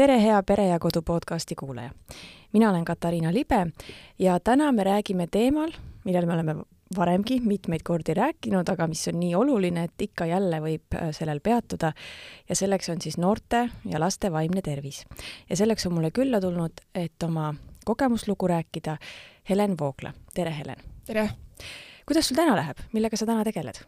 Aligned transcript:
tere, 0.00 0.16
hea 0.22 0.42
Pere 0.42 0.64
ja 0.66 0.78
Kodu 0.78 1.02
podcasti 1.02 1.54
kuulaja! 1.54 1.90
mina 2.52 2.70
olen 2.70 2.84
Katariina 2.84 3.32
Libe 3.32 3.66
ja 4.18 4.40
täna 4.40 4.72
me 4.72 4.84
räägime 4.84 5.26
teemal, 5.30 5.72
millel 6.04 6.26
me 6.26 6.32
oleme 6.32 6.54
varemgi 6.96 7.40
mitmeid 7.44 7.84
kordi 7.84 8.14
rääkinud, 8.14 8.68
aga 8.72 8.86
mis 8.88 9.02
on 9.12 9.20
nii 9.20 9.34
oluline, 9.34 9.84
et 9.84 10.06
ikka 10.06 10.26
jälle 10.26 10.62
võib 10.64 10.96
äh, 10.96 11.10
sellel 11.12 11.40
peatuda. 11.44 11.92
ja 12.48 12.56
selleks 12.56 12.88
on 12.88 13.00
siis 13.00 13.18
noorte 13.18 13.68
ja 13.84 14.00
laste 14.00 14.32
vaimne 14.32 14.62
tervis. 14.62 15.04
ja 15.50 15.56
selleks 15.56 15.86
on 15.86 15.92
mulle 15.92 16.10
külla 16.10 16.40
tulnud, 16.40 16.80
et 16.94 17.22
oma 17.22 17.54
kogemuslugu 17.84 18.48
rääkida, 18.48 18.96
Helen 19.50 19.78
Voogla. 19.78 20.12
tere, 20.34 20.56
Helen! 20.58 20.76
tere! 21.04 21.30
kuidas 22.06 22.28
sul 22.28 22.36
täna 22.36 22.56
läheb, 22.56 22.78
millega 22.92 23.16
sa 23.16 23.26
täna 23.26 23.44
tegeled? 23.44 23.84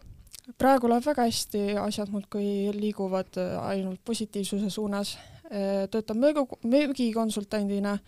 praegu 0.58 0.88
läheb 0.92 1.06
väga 1.06 1.24
hästi, 1.24 1.70
asjad 1.80 2.12
muudkui 2.12 2.68
liiguvad 2.76 3.38
äh, 3.40 3.62
ainult 3.64 4.04
positiivsuse 4.04 4.70
suunas. 4.70 5.18
Äh, 5.50 5.88
töötan 5.90 6.20
müügi, 6.22 6.44
müügikonsultandina 6.64 7.98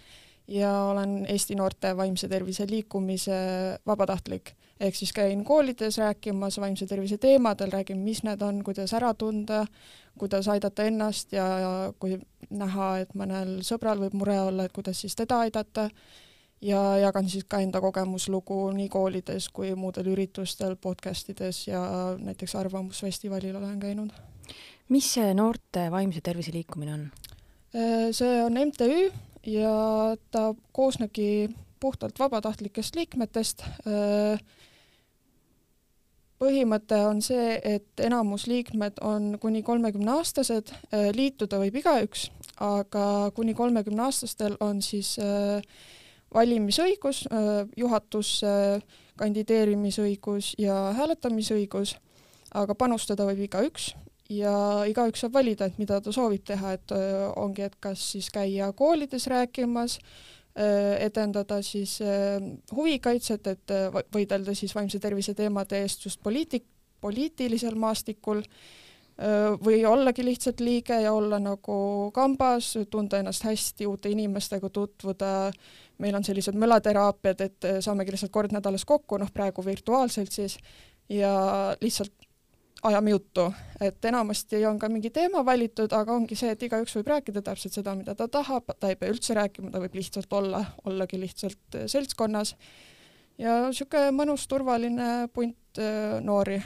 ja 0.48 0.72
olen 0.90 1.24
Eesti 1.28 1.56
noorte 1.56 1.96
vaimse 1.96 2.28
tervise 2.28 2.66
liikumise 2.70 3.38
vabatahtlik 3.86 4.54
ehk 4.80 4.96
siis 4.96 5.12
käin 5.12 5.44
koolides 5.44 5.98
rääkimas 5.98 6.58
vaimse 6.60 6.86
tervise 6.86 7.18
teemadel, 7.18 7.70
räägin, 7.72 7.98
mis 7.98 8.22
need 8.22 8.42
on, 8.42 8.62
kuidas 8.64 8.92
ära 8.94 9.14
tunda, 9.14 9.66
kuidas 10.18 10.48
aidata 10.48 10.84
ennast 10.84 11.32
ja, 11.32 11.46
ja 11.58 11.92
kui 11.98 12.18
näha, 12.50 12.90
et 13.04 13.14
mõnel 13.14 13.60
sõbral 13.66 14.02
võib 14.02 14.18
mure 14.18 14.38
olla, 14.40 14.66
et 14.66 14.74
kuidas 14.74 15.00
siis 15.00 15.16
teda 15.16 15.40
aidata 15.46 15.88
ja 16.60 16.82
jagan 16.98 17.28
siis 17.28 17.46
ka 17.48 17.60
enda 17.62 17.80
kogemuslugu 17.80 18.58
nii 18.76 18.88
koolides 18.88 19.48
kui 19.48 19.74
muudel 19.78 20.12
üritustel, 20.14 20.76
podcast 20.76 21.30
ides 21.30 21.66
ja 21.68 21.82
näiteks 22.18 22.54
Arvamusfestivalil 22.54 23.56
olen 23.56 23.80
käinud. 23.80 24.33
Mis 24.88 25.12
see 25.16 25.34
noorte 25.34 25.88
vaimse 25.90 26.20
tervise 26.24 26.52
liikumine 26.52 26.94
on? 26.94 27.06
see 28.14 28.42
on 28.44 28.58
MTÜ 28.68 29.10
ja 29.46 29.70
ta 30.30 30.54
koosnebki 30.72 31.50
puhtalt 31.80 32.18
vabatahtlikest 32.18 32.96
liikmetest. 32.96 33.64
Põhimõte 36.44 36.98
on 37.06 37.20
see, 37.22 37.54
et 37.62 38.00
enamus 38.02 38.48
liikmed 38.50 38.98
on 39.06 39.34
kuni 39.40 39.62
kolmekümneaastased, 39.64 40.72
äh, 40.74 41.08
liituda 41.14 41.60
võib 41.62 41.78
igaüks, 41.78 42.26
aga 42.60 43.30
kuni 43.36 43.54
kolmekümneaastastel 43.54 44.56
on 44.60 44.82
siis 44.82 45.14
äh, 45.22 45.62
valimisõigus, 46.34 47.22
äh, 47.30 47.62
juhatusse 47.78 48.50
kandideerimisõigus 49.16 50.52
ja 50.58 50.90
hääletamisõigus, 50.98 51.94
aga 52.52 52.74
panustada 52.74 53.28
võib 53.30 53.46
igaüks 53.46 53.92
ja 54.30 54.84
igaüks 54.88 55.24
saab 55.24 55.34
valida, 55.36 55.68
et 55.68 55.78
mida 55.78 56.00
ta 56.00 56.12
soovib 56.12 56.44
teha, 56.46 56.74
et 56.78 56.94
ongi, 57.36 57.66
et 57.66 57.74
kas 57.80 58.04
siis 58.14 58.30
käia 58.32 58.70
koolides 58.76 59.26
rääkimas, 59.30 59.98
edendada 61.02 61.58
siis 61.66 61.98
huvikaitset, 62.72 63.46
et 63.50 63.74
võidelda 64.14 64.54
siis 64.54 64.74
vaimse 64.74 65.00
tervise 65.02 65.34
teemade 65.34 65.80
eest 65.82 66.06
just 66.06 66.22
poliitik, 66.22 66.64
poliitilisel 67.02 67.74
maastikul 67.74 68.40
või 69.62 69.84
ollagi 69.86 70.24
lihtsalt 70.26 70.60
liige 70.62 70.96
ja 71.04 71.12
olla 71.14 71.38
nagu 71.38 72.10
kambas, 72.14 72.72
tunda 72.90 73.20
ennast 73.22 73.44
hästi, 73.46 73.86
uute 73.86 74.10
inimestega 74.10 74.70
tutvuda, 74.74 75.52
meil 76.02 76.18
on 76.18 76.24
sellised 76.26 76.56
mölateraapiad, 76.58 77.44
et 77.44 77.68
saamegi 77.84 78.14
lihtsalt 78.14 78.32
kord 78.34 78.54
nädalas 78.54 78.86
kokku, 78.88 79.18
noh 79.22 79.30
praegu 79.34 79.62
virtuaalselt 79.66 80.32
siis, 80.34 80.56
ja 81.10 81.34
lihtsalt 81.82 82.23
ajame 82.84 83.10
juttu, 83.10 83.46
et 83.80 84.04
enamasti 84.04 84.60
on 84.66 84.78
ka 84.78 84.88
mingi 84.92 85.10
teema 85.10 85.44
valitud, 85.46 85.92
aga 85.96 86.14
ongi 86.14 86.36
see, 86.36 86.52
et 86.52 86.62
igaüks 86.66 86.96
võib 86.98 87.10
rääkida 87.14 87.42
täpselt 87.44 87.76
seda, 87.78 87.94
mida 87.96 88.14
ta 88.18 88.28
tahab, 88.28 88.74
ta 88.80 88.90
ei 88.92 88.98
pea 89.00 89.12
üldse 89.12 89.36
rääkima, 89.36 89.72
ta 89.72 89.80
võib 89.82 89.96
lihtsalt 89.96 90.32
olla, 90.36 90.60
ollagi 90.84 91.20
lihtsalt 91.20 91.78
äh, 91.78 91.86
seltskonnas 91.90 92.54
ja 93.40 93.56
niisugune 93.64 94.12
mõnus 94.16 94.44
turvaline 94.50 95.30
punt 95.34 95.80
äh, 95.80 96.20
noori. 96.24 96.60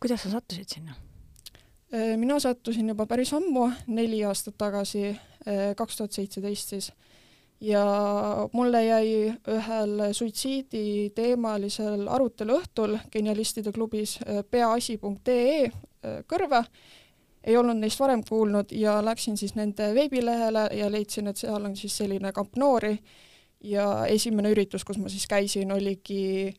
kuidas 0.00 0.22
sa 0.22 0.36
sattusid 0.36 0.78
sinna? 0.78 0.94
Äh, 1.92 2.14
mina 2.16 2.38
sattusin 2.40 2.94
juba 2.94 3.06
päris 3.10 3.34
ammu, 3.34 3.70
neli 3.86 4.22
aastat 4.24 4.58
tagasi, 4.58 5.10
kaks 5.78 5.96
tuhat 5.96 6.12
seitseteist 6.12 6.74
siis 6.74 6.90
ja 7.60 7.84
mulle 8.52 8.84
jäi 8.84 9.34
ühel 9.48 10.02
suitsiiditeemalisel 10.12 12.06
aruteluõhtul 12.08 12.98
Genialistide 13.12 13.72
klubis 13.72 14.18
äh, 14.22 14.44
peaasi.ee 14.50 15.64
äh, 15.64 15.72
kõrva, 16.30 16.64
ei 17.44 17.56
olnud 17.56 17.80
neist 17.80 18.00
varem 18.00 18.22
kuulnud 18.28 18.72
ja 18.72 18.98
läksin 19.04 19.36
siis 19.36 19.54
nende 19.54 19.94
veebilehele 19.94 20.68
ja 20.78 20.90
leidsin, 20.92 21.26
et 21.26 21.36
seal 21.36 21.64
on 21.64 21.76
siis 21.76 21.96
selline 21.96 22.32
kamp 22.32 22.56
noori. 22.56 22.98
Ja 23.64 24.06
esimene 24.06 24.52
üritus, 24.54 24.84
kus 24.86 24.98
ma 25.02 25.08
siis 25.10 25.26
käisin, 25.26 25.72
oligi 25.74 26.54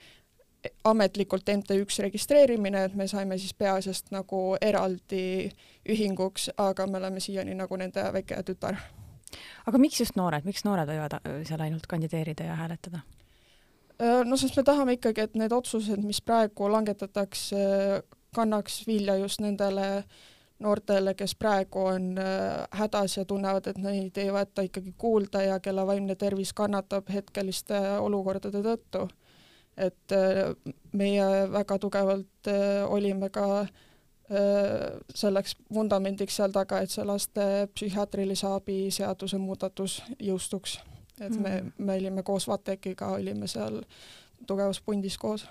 ametlikult 0.84 1.48
MTÜ-ks 1.48 2.00
registreerimine, 2.04 2.84
et 2.84 2.96
me 2.96 3.08
saime 3.08 3.38
siis 3.40 3.54
peaasjast 3.54 4.12
nagu 4.12 4.58
eraldi 4.62 5.48
ühinguks, 5.88 6.50
aga 6.58 6.88
me 6.88 7.00
oleme 7.00 7.24
siiani 7.24 7.56
nagu 7.56 7.80
nende 7.80 8.04
väike 8.14 8.44
tütar 8.44 8.82
aga 9.68 9.82
miks 9.82 10.02
just 10.02 10.18
noored, 10.20 10.46
miks 10.48 10.66
noored 10.66 10.90
võivad 10.90 11.18
äh, 11.20 11.40
seal 11.48 11.62
ainult 11.66 11.88
kandideerida 11.90 12.50
ja 12.50 12.58
hääletada? 12.60 13.04
Äh, 14.00 14.24
no 14.26 14.38
sest 14.40 14.58
me 14.58 14.66
tahame 14.68 14.98
ikkagi, 14.98 15.28
et 15.28 15.38
need 15.40 15.54
otsused, 15.56 16.02
mis 16.06 16.22
praegu 16.26 16.70
langetatakse, 16.72 17.62
kannaks 18.36 18.84
vilja 18.88 19.18
just 19.20 19.42
nendele 19.42 20.04
noortele, 20.60 21.14
kes 21.16 21.36
praegu 21.40 21.86
on 21.94 22.12
äh, 22.20 22.66
hädas 22.82 23.18
ja 23.18 23.26
tunnevad, 23.26 23.70
et 23.72 23.80
neid 23.82 24.18
ei 24.20 24.32
võeta 24.36 24.66
ikkagi 24.68 24.94
kuulda 24.98 25.44
ja 25.46 25.60
kelle 25.64 25.86
vaimne 25.88 26.18
tervis 26.20 26.54
kannatab 26.54 27.10
hetkeliste 27.14 27.80
olukordade 28.00 28.64
tõttu. 28.66 29.08
et 29.80 30.12
meie 30.92 31.26
väga 31.52 31.78
tugevalt 31.80 32.50
olime 32.92 33.30
ka 33.32 33.46
äh, 33.62 33.70
selleks 34.30 35.56
vundamendiks 35.74 36.36
seal 36.38 36.54
taga, 36.54 36.84
et 36.84 36.94
see 36.94 37.06
laste 37.06 37.46
psühhiaatrilise 37.74 38.48
abi 38.50 38.80
seaduse 38.94 39.40
muudatus 39.42 40.00
jõustuks. 40.22 40.80
et 41.20 41.36
me 41.36 41.62
mm., 41.62 41.72
me 41.78 41.96
olime 41.98 42.24
koos 42.24 42.48
VATEK-iga, 42.48 43.08
olime 43.18 43.48
seal 43.48 43.82
tugevas 44.48 44.82
pundis 44.82 45.18
koos. 45.18 45.48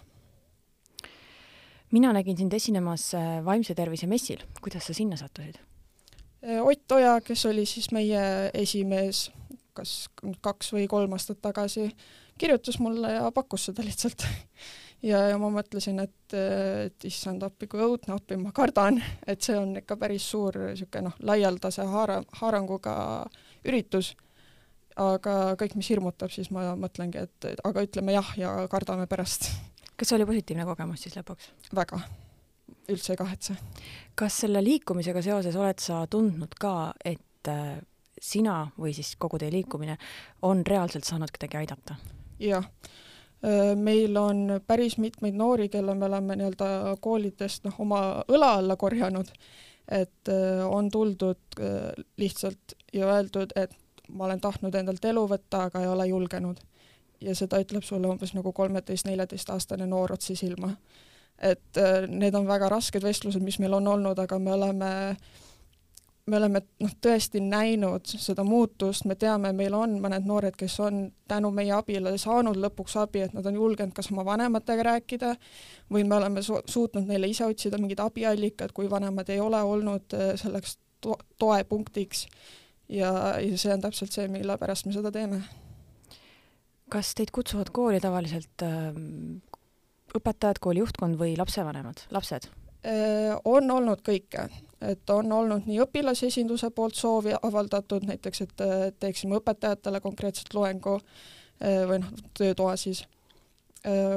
mina 1.90 2.12
nägin 2.12 2.36
sind 2.36 2.52
esinemas 2.52 3.12
vaimse 3.44 3.74
tervise 3.74 4.06
messil, 4.06 4.38
kuidas 4.60 4.86
sa 4.86 4.94
sinna 4.94 5.16
sattusid? 5.16 5.58
Ott 6.62 6.92
Oja, 6.92 7.20
kes 7.20 7.46
oli 7.46 7.66
siis 7.66 7.90
meie 7.90 8.50
esimees, 8.54 9.30
kas 9.74 10.08
kaks 10.40 10.72
või 10.72 10.86
kolm 10.86 11.12
aastat 11.12 11.40
tagasi, 11.42 11.90
kirjutas 12.38 12.78
mulle 12.78 13.12
ja 13.12 13.30
pakkus 13.34 13.64
seda 13.68 13.82
lihtsalt 13.82 14.22
ja, 15.02 15.20
ja 15.30 15.38
ma 15.40 15.50
mõtlesin, 15.52 16.00
et, 16.02 16.34
et 16.34 17.08
issand 17.08 17.42
appi, 17.46 17.68
kui 17.70 17.82
õudne 17.84 18.14
appi, 18.16 18.38
ma 18.40 18.52
kardan, 18.56 19.00
et 19.30 19.42
see 19.44 19.56
on 19.58 19.76
ikka 19.80 19.98
päris 20.00 20.26
suur 20.32 20.58
niisugune 20.68 21.08
noh, 21.08 21.18
laialdase 21.30 21.86
haara, 21.88 22.20
haaranguga 22.40 22.94
üritus, 23.68 24.14
aga 24.98 25.54
kõik, 25.60 25.76
mis 25.78 25.90
hirmutab, 25.92 26.32
siis 26.34 26.50
ma 26.54 26.72
mõtlengi, 26.78 27.26
et, 27.28 27.50
aga 27.66 27.84
ütleme 27.86 28.16
jah 28.16 28.32
ja 28.40 28.54
kardame 28.70 29.06
pärast. 29.10 29.50
kas 29.98 30.10
see 30.10 30.18
oli 30.18 30.28
positiivne 30.28 30.66
kogemus 30.68 31.04
siis 31.06 31.18
lõpuks? 31.18 31.52
väga, 31.74 32.00
üldse 32.90 33.14
ei 33.14 33.20
kahetse. 33.20 33.58
kas 34.18 34.42
selle 34.44 34.62
liikumisega 34.64 35.22
seoses 35.22 35.58
oled 35.58 35.82
sa 35.82 36.04
tundnud 36.10 36.54
ka, 36.58 36.92
et 37.04 37.50
äh, 37.50 37.78
sina 38.18 38.64
või 38.78 38.94
siis 38.96 39.14
kogu 39.18 39.38
teie 39.38 39.52
liikumine 39.54 39.94
on 40.46 40.64
reaalselt 40.66 41.06
saanud 41.06 41.30
kedagi 41.34 41.62
aidata? 41.62 41.98
jah 42.42 42.66
meil 43.78 44.16
on 44.16 44.60
päris 44.66 44.96
mitmeid 44.98 45.36
noori, 45.38 45.68
kelle 45.68 45.94
me 45.94 46.06
oleme 46.06 46.36
nii-öelda 46.36 46.96
koolidest 47.00 47.68
noh, 47.68 47.76
oma 47.78 48.00
õla 48.26 48.48
alla 48.58 48.76
korjanud, 48.76 49.30
et 49.94 50.30
on 50.66 50.90
tuldud 50.90 51.60
lihtsalt 52.18 52.74
ja 52.92 53.06
öeldud, 53.14 53.54
et 53.54 53.76
ma 54.08 54.26
olen 54.26 54.40
tahtnud 54.40 54.74
endalt 54.74 55.04
elu 55.04 55.22
võtta, 55.30 55.68
aga 55.68 55.84
ei 55.84 55.86
ole 55.86 56.08
julgenud. 56.10 56.58
ja 57.20 57.34
seda 57.34 57.58
ütleb 57.62 57.82
sulle 57.82 58.06
umbes 58.06 58.34
nagu 58.34 58.52
kolmeteist-neljateistaastane 58.52 59.86
noor 59.86 60.12
otse 60.12 60.34
silma. 60.34 60.72
et 61.38 61.82
need 62.08 62.34
on 62.34 62.46
väga 62.46 62.68
rasked 62.68 63.02
vestlused, 63.02 63.42
mis 63.42 63.58
meil 63.58 63.78
on 63.78 63.86
olnud, 63.86 64.18
aga 64.18 64.38
me 64.38 64.52
oleme 64.52 64.90
äh, 65.10 65.16
me 66.28 66.36
oleme 66.36 66.62
noh, 66.82 66.92
tõesti 67.02 67.40
näinud 67.44 68.08
seda 68.08 68.44
muutust, 68.44 69.06
me 69.08 69.16
teame, 69.18 69.52
meil 69.56 69.74
on 69.76 69.96
mõned 70.02 70.26
noored, 70.28 70.56
kes 70.58 70.78
on 70.84 71.00
tänu 71.28 71.50
meie 71.54 71.72
abile 71.76 72.14
saanud 72.20 72.58
lõpuks 72.60 72.96
abi, 73.00 73.24
et 73.26 73.36
nad 73.36 73.46
on 73.48 73.56
julgenud 73.58 73.94
kas 73.96 74.10
oma 74.12 74.24
vanematega 74.28 74.86
rääkida 74.90 75.34
või 75.92 76.04
me 76.08 76.18
oleme 76.18 76.44
su 76.44 76.60
suutnud 76.68 77.08
neile 77.08 77.30
ise 77.30 77.46
otsida 77.48 77.80
mingid 77.80 78.02
abiallikad, 78.04 78.74
kui 78.76 78.90
vanemad 78.90 79.30
ei 79.32 79.40
ole 79.40 79.62
olnud 79.62 80.16
äh, 80.16 80.34
selleks 80.40 80.78
to 81.00 81.16
toepunktiks. 81.38 82.26
ja, 82.88 83.12
ja 83.40 83.58
see 83.58 83.72
on 83.72 83.82
täpselt 83.84 84.12
see, 84.12 84.28
mille 84.32 84.58
pärast 84.58 84.86
me 84.86 84.92
seda 84.96 85.12
teeme. 85.14 85.42
kas 86.88 87.14
teid 87.14 87.32
kutsuvad 87.32 87.72
kooli 87.72 88.00
tavaliselt 88.00 88.64
äh, 88.64 88.92
õpetajad, 90.16 90.60
kooli 90.60 90.84
juhtkond 90.84 91.18
või 91.20 91.36
lapsevanemad, 91.38 92.06
lapsed? 92.10 92.48
Äh, 92.86 93.36
on 93.44 93.70
olnud 93.70 94.04
kõike, 94.06 94.48
et 94.80 95.10
on 95.10 95.32
olnud 95.32 95.66
nii 95.66 95.80
õpilasesinduse 95.82 96.70
poolt 96.70 96.94
soovi 96.94 97.34
avaldatud, 97.42 98.06
näiteks 98.06 98.42
et 98.44 98.64
teeksime 99.00 99.38
õpetajatele 99.40 100.00
konkreetselt 100.00 100.54
loengu 100.54 100.98
või 101.58 102.02
noh, 102.02 102.10
töötoa 102.38 102.76
siis. 102.78 103.04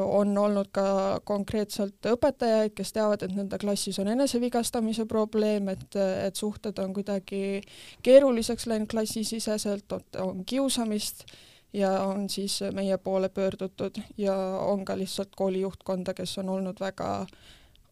On 0.02 0.38
olnud 0.38 0.72
ka 0.74 0.84
konkreetselt 1.24 2.08
õpetajaid, 2.10 2.74
kes 2.76 2.94
teavad, 2.94 3.22
et 3.22 3.34
nende 3.36 3.58
klassis 3.62 4.00
on 4.02 4.10
enesevigastamise 4.10 5.06
probleem, 5.06 5.70
et, 5.70 5.96
et 5.96 6.36
suhted 6.36 6.78
on 6.82 6.94
kuidagi 6.94 7.62
keeruliseks 8.04 8.66
läinud 8.68 8.90
klassisiseselt, 8.90 9.94
on 10.20 10.42
kiusamist 10.46 11.26
ja 11.74 11.92
on 12.04 12.30
siis 12.30 12.60
meie 12.74 12.98
poole 12.98 13.30
pöördutud 13.30 14.02
ja 14.18 14.36
on 14.66 14.86
ka 14.86 14.98
lihtsalt 14.98 15.36
kooli 15.36 15.62
juhtkonda, 15.62 16.14
kes 16.14 16.38
on 16.42 16.50
olnud 16.50 16.80
väga 16.82 17.26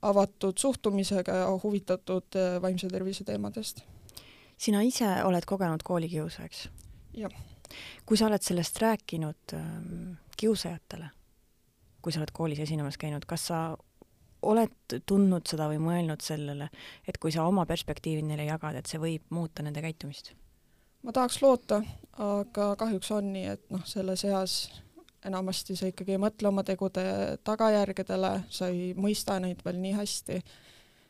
avatud 0.02 0.58
suhtumisega 0.58 1.36
ja 1.42 1.48
huvitatud 1.64 2.38
vaimse 2.62 2.88
tervise 2.88 3.24
teemadest. 3.24 3.84
sina 4.58 4.82
ise 4.82 5.24
oled 5.24 5.46
kogenud 5.46 5.84
koolikiusa, 5.84 6.44
eks? 6.44 6.70
jah. 7.14 7.32
kui 8.06 8.18
sa 8.18 8.28
oled 8.28 8.42
sellest 8.42 8.82
rääkinud 8.82 9.54
ähm, 9.54 10.12
kiusajatele 10.38 11.10
kui 12.02 12.14
sa 12.14 12.22
oled 12.22 12.34
koolis 12.34 12.60
esinemas 12.64 12.98
käinud, 13.00 13.26
kas 13.28 13.48
sa 13.52 13.60
oled 14.50 15.00
tundnud 15.10 15.48
seda 15.50 15.68
või 15.72 15.82
mõelnud 15.84 16.24
sellele, 16.24 16.70
et 17.08 17.18
kui 17.20 17.32
sa 17.36 17.46
oma 17.48 17.66
perspektiivi 17.68 18.24
neile 18.24 18.48
jagad, 18.48 18.78
et 18.80 18.88
see 18.88 19.02
võib 19.02 19.26
muuta 19.36 19.66
nende 19.66 19.84
käitumist? 19.84 20.34
ma 21.04 21.14
tahaks 21.16 21.38
loota, 21.40 21.78
aga 22.20 22.74
kahjuks 22.80 23.12
on 23.16 23.30
nii, 23.32 23.46
et 23.56 23.70
noh, 23.72 23.86
selles 23.88 24.26
eas 24.28 24.56
enamasti 25.26 25.76
sa 25.76 25.90
ikkagi 25.90 26.16
ei 26.16 26.22
mõtle 26.22 26.48
oma 26.50 26.64
tegude 26.64 27.04
tagajärgedele, 27.48 28.34
sa 28.50 28.70
ei 28.72 28.94
mõista 28.98 29.40
neid 29.40 29.64
veel 29.66 29.80
nii 29.82 29.94
hästi. 29.98 30.42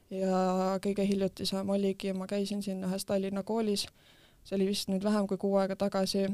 ja 0.09 0.37
kõige 0.81 1.05
hiljutisem 1.05 1.69
oligi, 1.69 2.13
ma 2.13 2.25
käisin 2.27 2.63
siin 2.65 2.81
ühes 2.83 3.05
Tallinna 3.05 3.43
koolis, 3.43 3.85
see 4.43 4.55
oli 4.57 4.71
vist 4.71 4.89
nüüd 4.89 5.03
vähem 5.05 5.27
kui 5.29 5.37
kuu 5.37 5.55
aega 5.61 5.75
tagasi, 5.75 6.25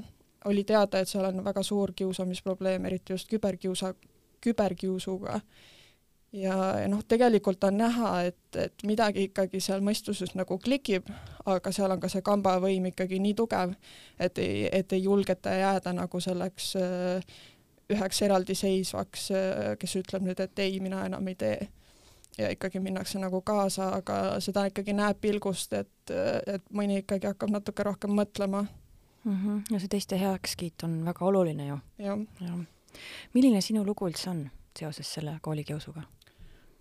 oli 0.46 0.64
teada, 0.64 1.00
et 1.00 1.10
seal 1.10 1.26
on 1.26 1.44
väga 1.44 1.64
suur 1.64 1.92
kiusamisprobleem, 1.96 2.86
eriti 2.86 3.14
just 3.14 3.28
küberkiusa, 3.30 3.94
küberkiusuga. 4.42 5.42
ja, 6.32 6.56
ja 6.80 6.88
noh, 6.88 7.04
tegelikult 7.08 7.64
on 7.64 7.78
näha, 7.78 8.12
et, 8.30 8.56
et 8.56 8.86
midagi 8.88 9.28
ikkagi 9.30 9.60
seal 9.60 9.84
mõistuses 9.84 10.36
nagu 10.36 10.58
klikib, 10.60 11.10
aga 11.46 11.72
seal 11.72 11.92
on 11.92 12.00
ka 12.00 12.10
see 12.12 12.24
kambavõim 12.24 12.88
ikkagi 12.92 13.20
nii 13.20 13.34
tugev, 13.36 13.76
et 14.20 14.40
ei, 14.40 14.70
et 14.72 14.94
ei 14.94 15.04
julgeta 15.04 15.52
jääda 15.56 15.94
nagu 16.00 16.20
selleks 16.24 16.76
äh, 16.80 17.36
üheks 17.90 18.22
eraldiseisvaks 18.26 19.32
äh,, 19.32 19.74
kes 19.80 19.96
ütleb 20.02 20.26
nüüd, 20.26 20.40
et 20.40 20.60
ei, 20.60 20.80
mina 20.80 21.06
enam 21.06 21.28
ei 21.28 21.36
tee 21.36 21.58
ja 22.38 22.50
ikkagi 22.52 22.80
minnakse 22.84 23.20
nagu 23.20 23.42
kaasa, 23.42 23.90
aga 24.00 24.40
seda 24.44 24.66
ikkagi 24.70 24.96
näeb 24.96 25.22
pilgust, 25.22 25.74
et, 25.74 26.12
et 26.48 26.66
mõni 26.76 27.00
ikkagi 27.04 27.30
hakkab 27.32 27.54
natuke 27.54 27.86
rohkem 27.88 28.12
mõtlema 28.18 28.66
mm. 28.66 29.36
-hmm. 29.36 29.62
ja 29.72 29.80
see 29.80 29.92
teiste 29.92 30.20
heakskiit 30.20 30.84
on 30.84 31.06
väga 31.06 31.26
oluline 31.26 31.68
ju. 31.68 31.78
jah 31.98 32.20
ja 32.42 32.58
milline 33.34 33.62
sinu 33.62 33.86
lugu 33.86 34.08
üldse 34.10 34.30
on 34.30 34.50
seoses 34.80 35.14
selle 35.14 35.38
koolikiusuga? 35.42 36.04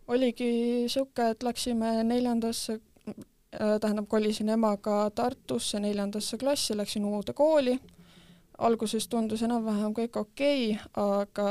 oligi 0.09 0.51
niisugune, 0.51 1.31
et 1.31 1.43
läksime 1.43 2.05
neljandasse, 2.05 2.79
äh, 3.09 3.79
tähendab, 3.81 4.09
kolisin 4.09 4.49
emaga 4.49 5.11
Tartusse 5.11 5.81
neljandasse 5.81 6.39
klassi, 6.39 6.77
läksin 6.77 7.05
uude 7.05 7.33
kooli, 7.33 7.79
alguses 8.59 9.09
tundus 9.11 9.43
enam-vähem 9.43 9.95
kõik 9.97 10.17
okei 10.17 10.71
okay,, 10.75 10.93
aga 10.95 11.49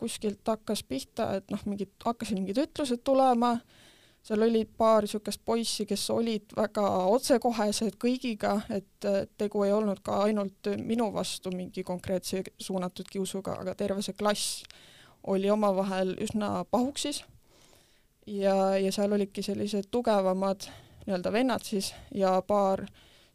kuskilt 0.00 0.46
hakkas 0.48 0.82
pihta, 0.82 1.34
et 1.38 1.50
noh, 1.52 1.60
mingid, 1.68 1.92
hakkasid 2.04 2.38
mingid 2.38 2.60
ütlused 2.62 3.02
tulema, 3.04 3.58
seal 4.24 4.42
oli 4.44 4.64
paar 4.64 5.04
niisugust 5.04 5.42
poissi, 5.44 5.86
kes 5.88 6.08
olid 6.12 6.52
väga 6.56 6.84
otsekohesed 7.12 7.96
kõigiga, 8.00 8.58
et 8.72 9.08
tegu 9.40 9.64
ei 9.64 9.72
olnud 9.72 10.02
ka 10.04 10.22
ainult 10.26 10.70
minu 10.84 11.10
vastu 11.14 11.52
mingi 11.54 11.84
konkreetse 11.84 12.42
suunatud 12.58 13.08
kiusuga, 13.12 13.58
aga 13.62 13.74
terve 13.78 14.04
see 14.04 14.16
klass 14.18 14.62
oli 15.28 15.50
omavahel 15.50 16.16
üsna 16.24 16.64
pahuksis. 16.70 17.24
ja, 18.26 18.76
ja 18.76 18.92
seal 18.92 19.12
olidki 19.12 19.42
sellised 19.42 19.88
tugevamad 19.90 20.68
nii-öelda 21.06 21.32
vennad 21.32 21.64
siis 21.64 21.94
ja 22.14 22.42
paar 22.42 22.84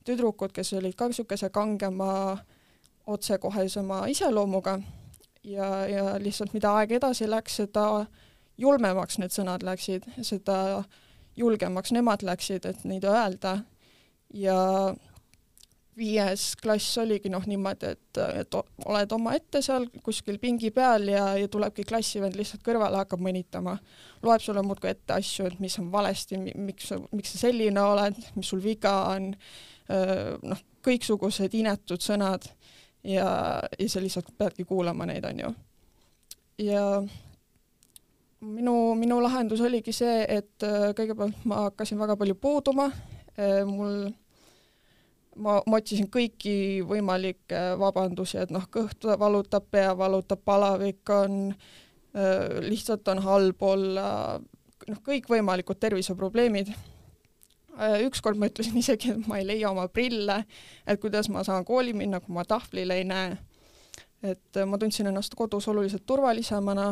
tüdrukut, 0.06 0.52
kes 0.54 0.74
olid 0.74 0.94
ka 0.96 1.08
niisuguse 1.08 1.50
kangema, 1.50 2.38
otsekohesema 3.08 4.06
iseloomuga 4.08 4.78
ja, 5.44 5.70
ja 5.88 6.04
lihtsalt 6.20 6.54
mida 6.54 6.74
aeg 6.80 6.98
edasi 7.00 7.28
läks, 7.30 7.60
seda 7.64 8.06
julmemaks 8.58 9.20
need 9.20 9.34
sõnad 9.34 9.64
läksid, 9.66 10.06
seda 10.22 10.84
julgemaks 11.38 11.92
nemad 11.96 12.24
läksid, 12.24 12.68
et 12.70 12.84
neid 12.88 13.06
öelda 13.10 13.58
ja 14.34 14.60
viies 15.98 16.54
klass 16.62 16.98
oligi 17.02 17.30
noh 17.30 17.44
niimoodi, 17.46 17.92
et, 17.94 18.20
et 18.42 18.56
oled 18.58 19.12
omaette 19.14 19.62
seal 19.62 19.86
kuskil 20.06 20.40
pingi 20.42 20.72
peal 20.74 21.06
ja, 21.12 21.26
ja 21.38 21.50
tulebki 21.52 21.86
klassivend 21.86 22.38
lihtsalt 22.38 22.64
kõrvale, 22.66 22.98
hakkab 23.04 23.22
mõnitama. 23.22 23.78
loeb 24.24 24.42
sulle 24.42 24.64
muudkui 24.66 24.90
ette 24.90 25.18
asju, 25.20 25.52
et 25.52 25.60
mis 25.62 25.78
on 25.82 25.92
valesti, 25.94 26.40
miks, 26.40 26.94
miks 27.12 27.36
sa 27.36 27.44
selline 27.46 27.82
oled, 27.82 28.18
mis 28.36 28.50
sul 28.50 28.64
viga 28.64 28.94
on, 29.14 29.34
noh, 30.50 30.66
kõiksugused 30.84 31.54
inetud 31.54 32.02
sõnad 32.02 32.50
ja, 33.04 33.28
ja 33.80 33.90
sa 33.90 34.02
lihtsalt 34.02 34.34
peadki 34.38 34.66
kuulama 34.66 35.06
neid, 35.06 35.26
on 35.26 35.40
ju. 35.40 35.54
ja 36.64 36.84
minu, 38.44 38.96
minu 39.00 39.22
lahendus 39.24 39.62
oligi 39.64 39.94
see, 39.96 40.24
et 40.30 40.66
äh, 40.66 40.92
kõigepealt 40.98 41.46
ma 41.50 41.68
hakkasin 41.68 42.00
väga 42.00 42.18
palju 42.20 42.36
puuduma, 42.40 42.90
äh, 43.38 43.62
mul, 43.68 44.10
ma, 45.36 45.60
ma 45.66 45.80
otsisin 45.80 46.10
kõiki 46.12 46.56
võimalikke 46.88 47.64
vabandusi, 47.80 48.40
et 48.44 48.54
noh, 48.54 48.66
kõht 48.72 49.08
valutab, 49.20 49.68
pea 49.72 49.94
valutab, 49.98 50.44
palavik 50.46 51.14
on, 51.16 51.54
äh, 52.16 52.60
lihtsalt 52.66 53.08
on 53.14 53.24
halb 53.26 53.68
olla, 53.68 54.08
noh, 54.90 55.04
kõikvõimalikud 55.06 55.80
terviseprobleemid. 55.80 56.74
Ükskord 58.06 58.38
ma 58.38 58.50
ütlesin 58.52 58.78
isegi, 58.78 59.16
et 59.16 59.28
ma 59.28 59.40
ei 59.40 59.48
leia 59.48 59.72
oma 59.72 59.88
prille, 59.90 60.44
et 60.88 61.02
kuidas 61.02 61.30
ma 61.34 61.44
saan 61.44 61.66
kooli 61.66 61.94
minna, 61.98 62.20
kui 62.22 62.36
ma 62.36 62.46
tahvlil 62.46 62.94
ei 62.94 63.04
näe. 63.08 63.38
et 64.24 64.60
ma 64.66 64.78
tundsin 64.80 65.08
ennast 65.10 65.34
kodus 65.36 65.68
oluliselt 65.68 66.06
turvalisemana, 66.06 66.86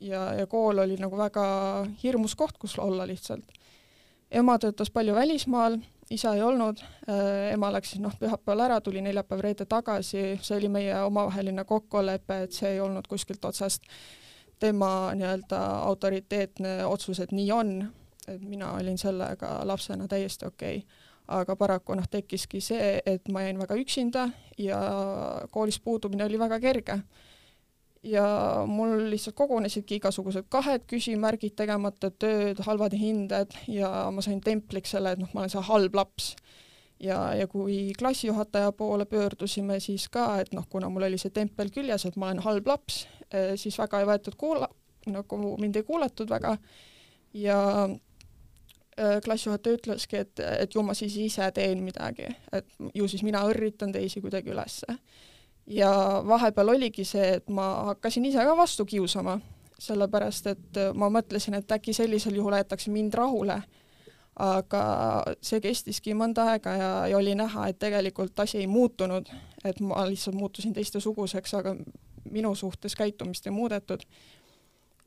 ja, 0.00 0.34
ja 0.34 0.46
kool 0.46 0.78
oli 0.78 0.96
nagu 1.00 1.18
väga 1.18 1.44
hirmus 2.02 2.34
koht, 2.34 2.58
kus 2.58 2.78
olla 2.78 3.06
lihtsalt. 3.06 3.44
ema 4.30 4.58
töötas 4.58 4.90
palju 4.90 5.14
välismaal, 5.14 5.78
isa 6.10 6.34
ei 6.34 6.42
olnud, 6.42 6.80
äh, 7.08 7.52
ema 7.52 7.72
läks 7.72 7.94
siis 7.94 8.02
noh, 8.04 8.12
pühapäeval 8.20 8.66
ära, 8.66 8.80
tuli 8.80 9.00
neljapäev-reede 9.00 9.64
tagasi, 9.64 10.38
see 10.42 10.56
oli 10.56 10.68
meie 10.68 11.02
omavaheline 11.04 11.64
kokkulepe, 11.64 12.42
et 12.44 12.52
see 12.52 12.74
ei 12.74 12.80
olnud 12.80 13.08
kuskilt 13.08 13.44
otsast 13.44 13.88
tema 14.60 15.14
nii-öelda 15.14 15.60
autoriteetne 15.86 16.84
otsus, 16.86 17.20
et 17.20 17.32
nii 17.32 17.52
on, 17.52 17.72
et 18.34 18.42
mina 18.42 18.72
olin 18.76 18.98
sellega 18.98 19.60
lapsena 19.64 20.08
täiesti 20.08 20.46
okei 20.46 20.76
okay. 20.76 21.06
aga 21.28 21.56
paraku 21.56 21.94
noh, 21.94 22.08
tekkiski 22.10 22.60
see, 22.60 23.00
et 23.06 23.28
ma 23.32 23.42
jäin 23.46 23.58
väga 23.58 23.76
üksinda 23.80 24.28
ja 24.58 24.78
koolist 25.50 25.84
puudumine 25.84 26.24
oli 26.24 26.38
väga 26.38 26.60
kerge 26.60 27.00
ja 28.02 28.26
mul 28.66 29.10
lihtsalt 29.10 29.36
kogunesidki 29.36 29.98
igasugused 29.98 30.46
kahed 30.48 30.86
küsimärgid, 30.90 31.54
tegemata 31.58 32.10
tööd, 32.10 32.60
halvad 32.66 32.94
hinded 32.98 33.54
ja 33.70 33.90
ma 34.14 34.22
sain 34.24 34.40
templiks 34.44 34.94
selle, 34.94 35.14
et 35.14 35.22
noh, 35.22 35.30
ma 35.34 35.42
olen 35.42 35.52
see 35.52 35.64
halb 35.68 35.98
laps. 35.98 36.34
ja, 37.00 37.34
ja 37.34 37.46
kui 37.46 37.92
klassijuhataja 37.98 38.72
poole 38.72 39.06
pöördusime, 39.06 39.80
siis 39.80 40.08
ka, 40.08 40.40
et 40.40 40.52
noh, 40.52 40.66
kuna 40.70 40.88
mul 40.90 41.06
oli 41.06 41.18
see 41.18 41.30
tempel 41.30 41.70
küljes, 41.70 42.06
et 42.06 42.16
ma 42.16 42.30
olen 42.30 42.42
halb 42.42 42.66
laps, 42.66 43.06
eh, 43.30 43.54
siis 43.56 43.78
väga 43.78 44.00
ei 44.00 44.08
võetud 44.08 44.38
kuula-, 44.38 44.70
nagu 45.06 45.38
mind 45.58 45.76
ei 45.76 45.86
kuulatud 45.86 46.30
väga 46.30 46.56
ja 47.34 47.88
klassijuhataja 49.24 49.78
ütleski, 49.78 50.22
et, 50.24 50.40
et 50.40 50.74
ju 50.74 50.82
ma 50.82 50.94
siis 50.94 51.16
ise 51.22 51.46
teen 51.54 51.82
midagi, 51.86 52.26
et 52.52 52.66
ju 52.94 53.08
siis 53.08 53.22
mina 53.22 53.44
õrritan 53.46 53.92
teisi 53.94 54.20
kuidagi 54.24 54.50
ülesse 54.50 54.98
ja 55.68 56.22
vahepeal 56.26 56.68
oligi 56.68 57.04
see, 57.04 57.34
et 57.38 57.50
ma 57.52 57.68
hakkasin 57.92 58.24
ise 58.24 58.44
ka 58.44 58.56
vastu 58.56 58.86
kiusama, 58.88 59.38
sellepärast 59.78 60.46
et 60.52 60.80
ma 60.98 61.10
mõtlesin, 61.12 61.58
et 61.58 61.72
äkki 61.72 61.92
sellisel 61.94 62.38
juhul 62.40 62.56
jäetakse 62.56 62.90
mind 62.90 63.14
rahule. 63.14 63.62
aga 64.38 64.80
see 65.42 65.58
kestiski 65.58 66.12
mõnda 66.14 66.44
aega 66.52 66.72
ja, 66.78 66.90
ja 67.10 67.16
oli 67.18 67.32
näha, 67.34 67.64
et 67.68 67.78
tegelikult 67.82 68.38
asi 68.38 68.60
ei 68.60 68.68
muutunud, 68.70 69.26
et 69.66 69.80
ma 69.80 70.04
lihtsalt 70.06 70.36
muutusin 70.38 70.72
teistesuguseks, 70.72 71.54
aga 71.58 71.74
minu 72.30 72.54
suhtes 72.54 72.94
käitumist 72.94 73.46
ei 73.46 73.52
muudetud. 73.52 74.04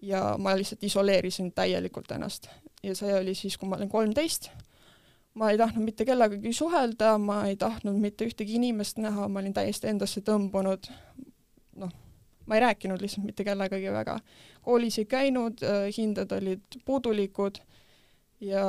ja 0.02 0.36
ma 0.38 0.58
lihtsalt 0.58 0.84
isoleerisin 0.84 1.54
täielikult 1.54 2.12
ennast 2.12 2.50
ja 2.84 2.96
see 2.96 3.14
oli 3.16 3.36
siis, 3.36 3.58
kui 3.58 3.70
ma 3.70 3.78
olin 3.78 3.90
kolmteist 3.90 4.50
ma 5.34 5.52
ei 5.52 5.58
tahtnud 5.58 5.86
mitte 5.86 6.06
kellegagi 6.06 6.54
suhelda, 6.54 7.18
ma 7.18 7.46
ei 7.48 7.56
tahtnud 7.56 7.96
mitte 8.00 8.28
ühtegi 8.28 8.58
inimest 8.60 8.98
näha, 9.00 9.28
ma 9.28 9.40
olin 9.40 9.54
täiesti 9.56 9.88
endasse 9.88 10.24
tõmbunud, 10.28 10.90
noh, 11.80 11.92
ma 12.46 12.58
ei 12.58 12.64
rääkinud 12.66 13.02
lihtsalt 13.02 13.26
mitte 13.26 13.46
kellegagi 13.48 13.92
väga. 13.92 14.20
koolis 14.62 14.98
ei 15.00 15.06
käinud, 15.06 15.64
äh, 15.64 15.88
hinded 15.98 16.32
olid 16.32 16.82
puudulikud 16.86 17.62
ja 18.42 18.66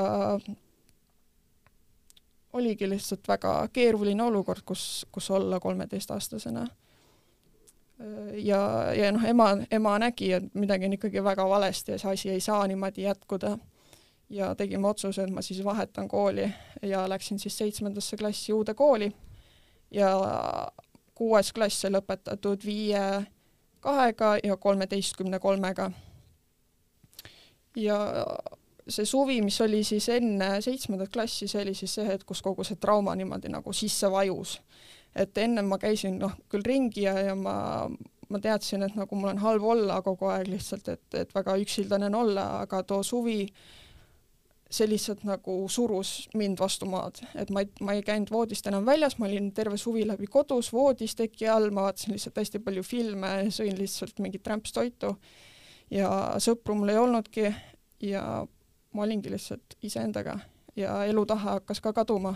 oligi 2.52 2.88
lihtsalt 2.88 3.28
väga 3.28 3.69
keeruline 3.73 4.23
olukord, 4.23 4.62
kus, 4.64 5.07
kus 5.12 5.31
olla 5.31 5.61
kolmeteistaastasena. 5.61 6.66
ja, 8.35 8.92
ja 8.95 9.12
noh, 9.12 9.25
ema, 9.25 9.57
ema 9.71 9.99
nägi, 9.99 10.33
et 10.33 10.54
midagi 10.54 10.85
on 10.85 10.92
ikkagi 10.92 11.25
väga 11.25 11.49
valesti 11.49 11.92
ja 11.92 11.99
see 11.99 12.12
asi 12.12 12.31
ei 12.31 12.40
saa 12.40 12.66
niimoodi 12.66 13.02
jätkuda. 13.02 13.59
Ja 14.33 14.55
tegime 14.57 14.89
otsuse, 14.89 15.23
et 15.23 15.31
ma 15.31 15.43
siis 15.45 15.61
vahetan 15.65 16.09
kooli 16.09 16.49
ja 16.83 17.05
läksin 17.09 17.39
siis 17.39 17.59
seitsmendasse 17.59 18.17
klassi 18.17 18.53
uude 18.53 18.75
kooli 18.75 19.12
ja 19.91 20.12
kuues 21.15 21.53
klass 21.53 21.85
sai 21.85 21.93
lõpetatud 21.93 22.65
viie 22.65 23.03
kahega 23.83 24.37
ja 24.45 24.57
kolmeteistkümne 24.57 25.39
kolmega. 25.39 25.91
ja 27.77 27.99
see 28.89 29.07
suvi, 29.07 29.41
mis 29.43 29.61
oli 29.61 29.85
siis 29.85 30.09
enne 30.09 30.61
seitsmendat 30.61 31.12
klassi, 31.12 31.49
see 31.49 31.62
oli 31.62 31.75
siis 31.75 31.95
see 31.99 32.07
hetk, 32.07 32.27
kus 32.27 32.43
kogu 32.43 32.65
see 32.65 32.81
trauma 32.81 33.15
niimoodi 33.17 33.53
nagu 33.53 33.73
sisse 33.73 34.11
vajus. 34.11 34.61
et 35.15 35.39
ennem 35.39 35.69
ma 35.69 35.79
käisin 35.79 36.19
noh, 36.19 36.33
küll 36.49 36.65
ringi 36.65 37.05
ja, 37.05 37.19
ja 37.21 37.35
ma, 37.37 37.55
ma 38.29 38.41
teadsin, 38.41 38.83
et 38.83 38.97
nagu 38.97 39.17
mul 39.17 39.35
on 39.35 39.45
halb 39.45 39.65
olla 39.75 40.01
kogu 40.03 40.31
aeg 40.33 40.49
lihtsalt, 40.49 40.89
et, 40.89 41.05
et 41.15 41.35
väga 41.35 41.57
üksildane 41.61 42.09
on 42.09 42.21
olla, 42.25 42.47
aga 42.65 42.83
too 42.83 43.03
suvi 43.03 43.45
see 44.73 44.88
lihtsalt 44.88 45.26
nagu 45.29 45.55
surus 45.69 46.29
mind 46.38 46.61
vastu 46.61 46.87
maad, 46.88 47.21
et 47.37 47.50
ma 47.52 47.61
ei, 47.61 47.69
ma 47.85 47.97
ei 47.97 48.05
käinud 48.07 48.31
voodist 48.33 48.67
enam 48.71 48.87
väljas, 48.88 49.19
ma 49.21 49.29
olin 49.29 49.50
terve 49.52 49.76
suvi 49.81 50.07
läbi 50.09 50.29
kodus 50.33 50.73
voodis 50.73 51.17
teki 51.19 51.49
all, 51.52 51.69
ma 51.75 51.88
vaatasin 51.88 52.14
lihtsalt 52.17 52.41
hästi 52.41 52.62
palju 52.64 52.85
filme, 52.87 53.35
sõin 53.52 53.76
lihtsalt 53.76 54.23
mingit 54.25 54.49
rämpstoitu 54.49 55.12
ja 55.93 56.09
sõpru 56.41 56.79
mul 56.79 56.95
ei 56.95 57.00
olnudki 57.02 57.50
ja 58.09 58.25
ma 58.93 59.05
olingi 59.05 59.31
lihtsalt 59.33 59.76
iseendaga 59.85 60.38
ja 60.76 61.02
elutahe 61.05 61.59
hakkas 61.59 61.81
ka 61.85 61.93
kaduma. 61.93 62.35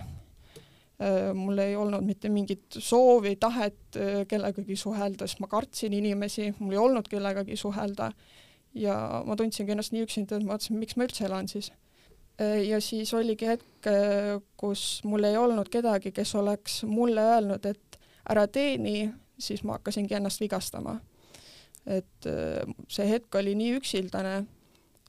Mul 1.37 1.59
ei 1.61 1.75
olnud 1.77 2.05
mitte 2.05 2.31
mingit 2.33 2.79
soovi, 2.81 3.35
tahet 3.37 3.99
kellegagi 4.29 4.77
suhelda, 4.81 5.27
sest 5.29 5.43
ma 5.45 5.49
kartsin 5.53 5.93
inimesi, 5.93 6.55
mul 6.59 6.73
ei 6.73 6.81
olnud 6.81 7.09
kellegagi 7.13 7.57
suhelda 7.61 8.11
ja 8.77 8.95
ma 9.27 9.37
tundsingi 9.37 9.75
ennast 9.75 9.93
nii 9.93 10.07
üksinda, 10.07 10.39
et 10.39 10.47
ma 10.47 10.55
mõtlesin, 10.55 10.79
miks 10.81 10.97
ma 10.97 11.05
üldse 11.05 11.27
elan 11.29 11.49
siis. 11.53 11.69
Äh, 12.41 12.63
ja 12.69 12.81
siis 12.81 13.15
oligi 13.15 13.49
hetk, 13.49 13.91
kus 14.57 15.01
mul 15.07 15.25
ei 15.25 15.37
olnud 15.39 15.69
kedagi, 15.71 16.11
kes 16.13 16.35
oleks 16.35 16.81
mulle 16.85 17.23
öelnud, 17.23 17.67
et 17.67 17.99
ära 18.29 18.47
tee 18.51 18.77
nii, 18.83 19.05
siis 19.39 19.63
ma 19.63 19.77
hakkasingi 19.79 20.17
ennast 20.19 20.41
vigastama. 20.41 21.01
et 21.87 22.27
see 22.91 23.05
hetk 23.07 23.35
oli 23.39 23.53
nii 23.55 23.77
üksildane 23.79 24.41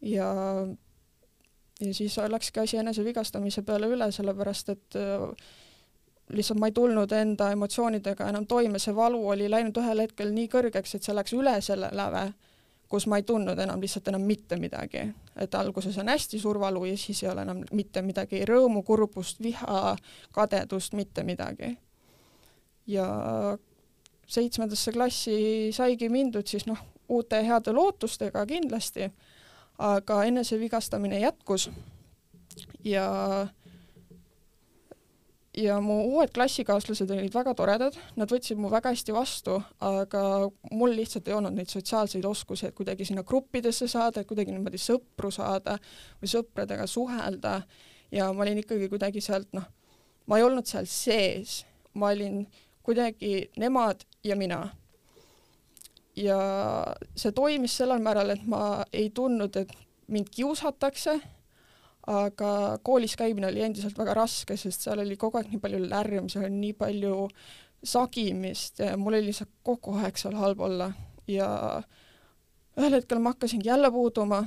ja 0.06 0.28
ja 1.82 1.94
siis 1.94 2.18
läkski 2.18 2.60
asi 2.60 2.78
enesevigastamise 2.78 3.62
peale 3.62 3.90
üle, 3.90 4.12
sellepärast 4.12 4.70
et 4.70 4.98
äh, 4.98 5.26
lihtsalt 6.34 6.60
ma 6.60 6.70
ei 6.70 6.76
tulnud 6.76 7.12
enda 7.16 7.52
emotsioonidega 7.56 8.30
enam 8.32 8.48
toime, 8.48 8.80
see 8.80 8.96
valu 8.96 9.22
oli 9.30 9.50
läinud 9.50 9.78
ühel 9.80 10.04
hetkel 10.04 10.34
nii 10.36 10.50
kõrgeks, 10.52 10.96
et 10.98 11.06
see 11.06 11.16
läks 11.16 11.36
üle 11.38 11.56
selle 11.62 11.92
läve, 11.96 12.26
kus 12.90 13.08
ma 13.08 13.18
ei 13.20 13.24
tundnud 13.24 13.60
enam 13.60 13.82
lihtsalt 13.82 14.08
enam 14.08 14.22
mitte 14.22 14.56
midagi. 14.56 15.14
et 15.36 15.56
alguses 15.56 15.98
on 15.98 16.08
hästi 16.08 16.40
suur 16.40 16.60
valu 16.60 16.86
ja 16.86 16.98
siis 16.98 17.24
ei 17.24 17.30
ole 17.30 17.42
enam 17.42 17.64
mitte 17.72 18.02
midagi, 18.02 18.46
rõõmu, 18.46 18.84
kurbust, 18.84 19.40
viha, 19.44 19.96
kadedust, 20.32 20.94
mitte 20.94 21.24
midagi. 21.24 21.78
ja 22.88 23.08
seitsmendasse 24.28 24.92
klassi 24.92 25.72
saigi 25.72 26.10
mindud 26.10 26.48
siis 26.48 26.66
noh, 26.66 26.80
uute 27.10 27.44
heade 27.44 27.72
lootustega 27.72 28.46
kindlasti 28.46 29.12
aga 29.78 30.24
enesevigastamine 30.24 31.20
jätkus 31.20 31.70
ja 32.84 33.48
ja 35.58 35.80
mu 35.82 35.98
uued 36.12 36.32
klassikaaslased 36.36 37.10
olid 37.14 37.34
väga 37.34 37.54
toredad, 37.58 37.96
nad 38.20 38.30
võtsid 38.32 38.60
mu 38.62 38.70
väga 38.72 38.92
hästi 38.94 39.14
vastu, 39.16 39.58
aga 39.84 40.22
mul 40.72 40.94
lihtsalt 40.98 41.28
ei 41.30 41.36
olnud 41.38 41.58
neid 41.58 41.72
sotsiaalseid 41.74 42.26
oskusi, 42.30 42.68
et 42.68 42.78
kuidagi 42.78 43.08
sinna 43.08 43.26
gruppidesse 43.28 43.88
saada, 43.90 44.22
et 44.22 44.30
kuidagi 44.30 44.54
niimoodi 44.54 44.80
sõpru 44.82 45.32
saada 45.34 45.78
või 46.22 46.32
sõpradega 46.32 46.88
suhelda. 46.90 47.62
Ja 48.14 48.30
ma 48.32 48.46
olin 48.46 48.62
ikkagi 48.62 48.88
kuidagi 48.92 49.22
sealt 49.24 49.50
noh, 49.58 49.66
ma 50.30 50.38
ei 50.38 50.46
olnud 50.46 50.70
seal 50.70 50.88
sees, 50.88 51.64
ma 51.98 52.14
olin 52.14 52.44
kuidagi 52.86 53.50
nemad 53.60 54.06
ja 54.24 54.38
mina. 54.40 54.62
Ja 56.18 56.38
see 57.18 57.34
toimis 57.36 57.76
sellel 57.78 58.02
määral, 58.02 58.32
et 58.34 58.46
ma 58.50 58.86
ei 58.94 59.10
tundnud, 59.14 59.58
et 59.60 59.74
mind 60.08 60.30
kiusatakse, 60.34 61.18
aga 62.08 62.52
koolis 62.84 63.16
käimine 63.20 63.50
oli 63.50 63.64
endiselt 63.66 63.98
väga 63.98 64.14
raske, 64.18 64.58
sest 64.58 64.86
seal 64.86 65.02
oli 65.04 65.18
kogu 65.20 65.40
aeg 65.40 65.52
nii 65.52 65.62
palju 65.64 65.82
lärmi, 65.90 66.30
seal 66.32 66.48
oli 66.48 66.60
nii 66.62 66.76
palju 66.80 67.28
sagimist 67.84 68.80
ja 68.80 68.96
mul 68.98 69.18
oli 69.18 69.30
lihtsalt 69.30 69.52
kogu 69.64 69.98
aeg 70.00 70.18
seal 70.18 70.38
halb 70.40 70.64
olla 70.66 70.92
ja 71.28 71.50
ühel 72.78 72.98
hetkel 72.98 73.20
ma 73.20 73.36
hakkasingi 73.36 73.70
jälle 73.70 73.92
puuduma 73.92 74.46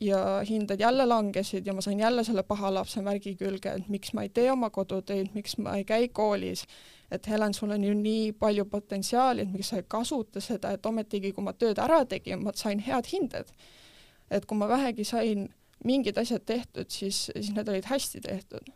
ja 0.00 0.40
hinded 0.48 0.80
jälle 0.80 1.06
langesid 1.06 1.66
ja 1.66 1.74
ma 1.74 1.82
sain 1.84 2.00
jälle 2.00 2.24
selle 2.24 2.42
paha 2.42 2.74
lapse 2.74 3.02
märgi 3.02 3.34
külge, 3.36 3.74
et 3.74 3.88
miks 3.88 4.14
ma 4.14 4.22
ei 4.22 4.30
tee 4.32 4.50
oma 4.52 4.70
kodutöid, 4.70 5.34
miks 5.34 5.58
ma 5.58 5.76
ei 5.76 5.84
käi 5.84 6.08
koolis 6.08 6.64
et 7.14 7.26
Helen, 7.26 7.54
sul 7.54 7.70
on 7.70 7.84
ju 7.84 7.94
nii 7.94 8.32
palju 8.38 8.64
potentsiaali, 8.70 9.44
et 9.44 9.52
miks 9.52 9.70
sa 9.72 9.80
ei 9.80 9.86
kasuta 9.88 10.40
seda, 10.42 10.72
et 10.74 10.86
ometigi, 10.86 11.32
kui 11.32 11.44
ma 11.44 11.54
tööd 11.56 11.78
ära 11.82 12.02
tegin, 12.08 12.42
ma 12.44 12.54
sain 12.58 12.82
head 12.82 13.10
hinded. 13.12 13.52
et 14.30 14.46
kui 14.48 14.56
ma 14.56 14.66
vähegi 14.68 15.04
sain 15.04 15.48
mingid 15.84 16.18
asjad 16.18 16.44
tehtud, 16.46 16.90
siis, 16.90 17.26
siis 17.32 17.52
need 17.54 17.68
olid 17.68 17.86
hästi 17.90 18.20
tehtud. 18.24 18.72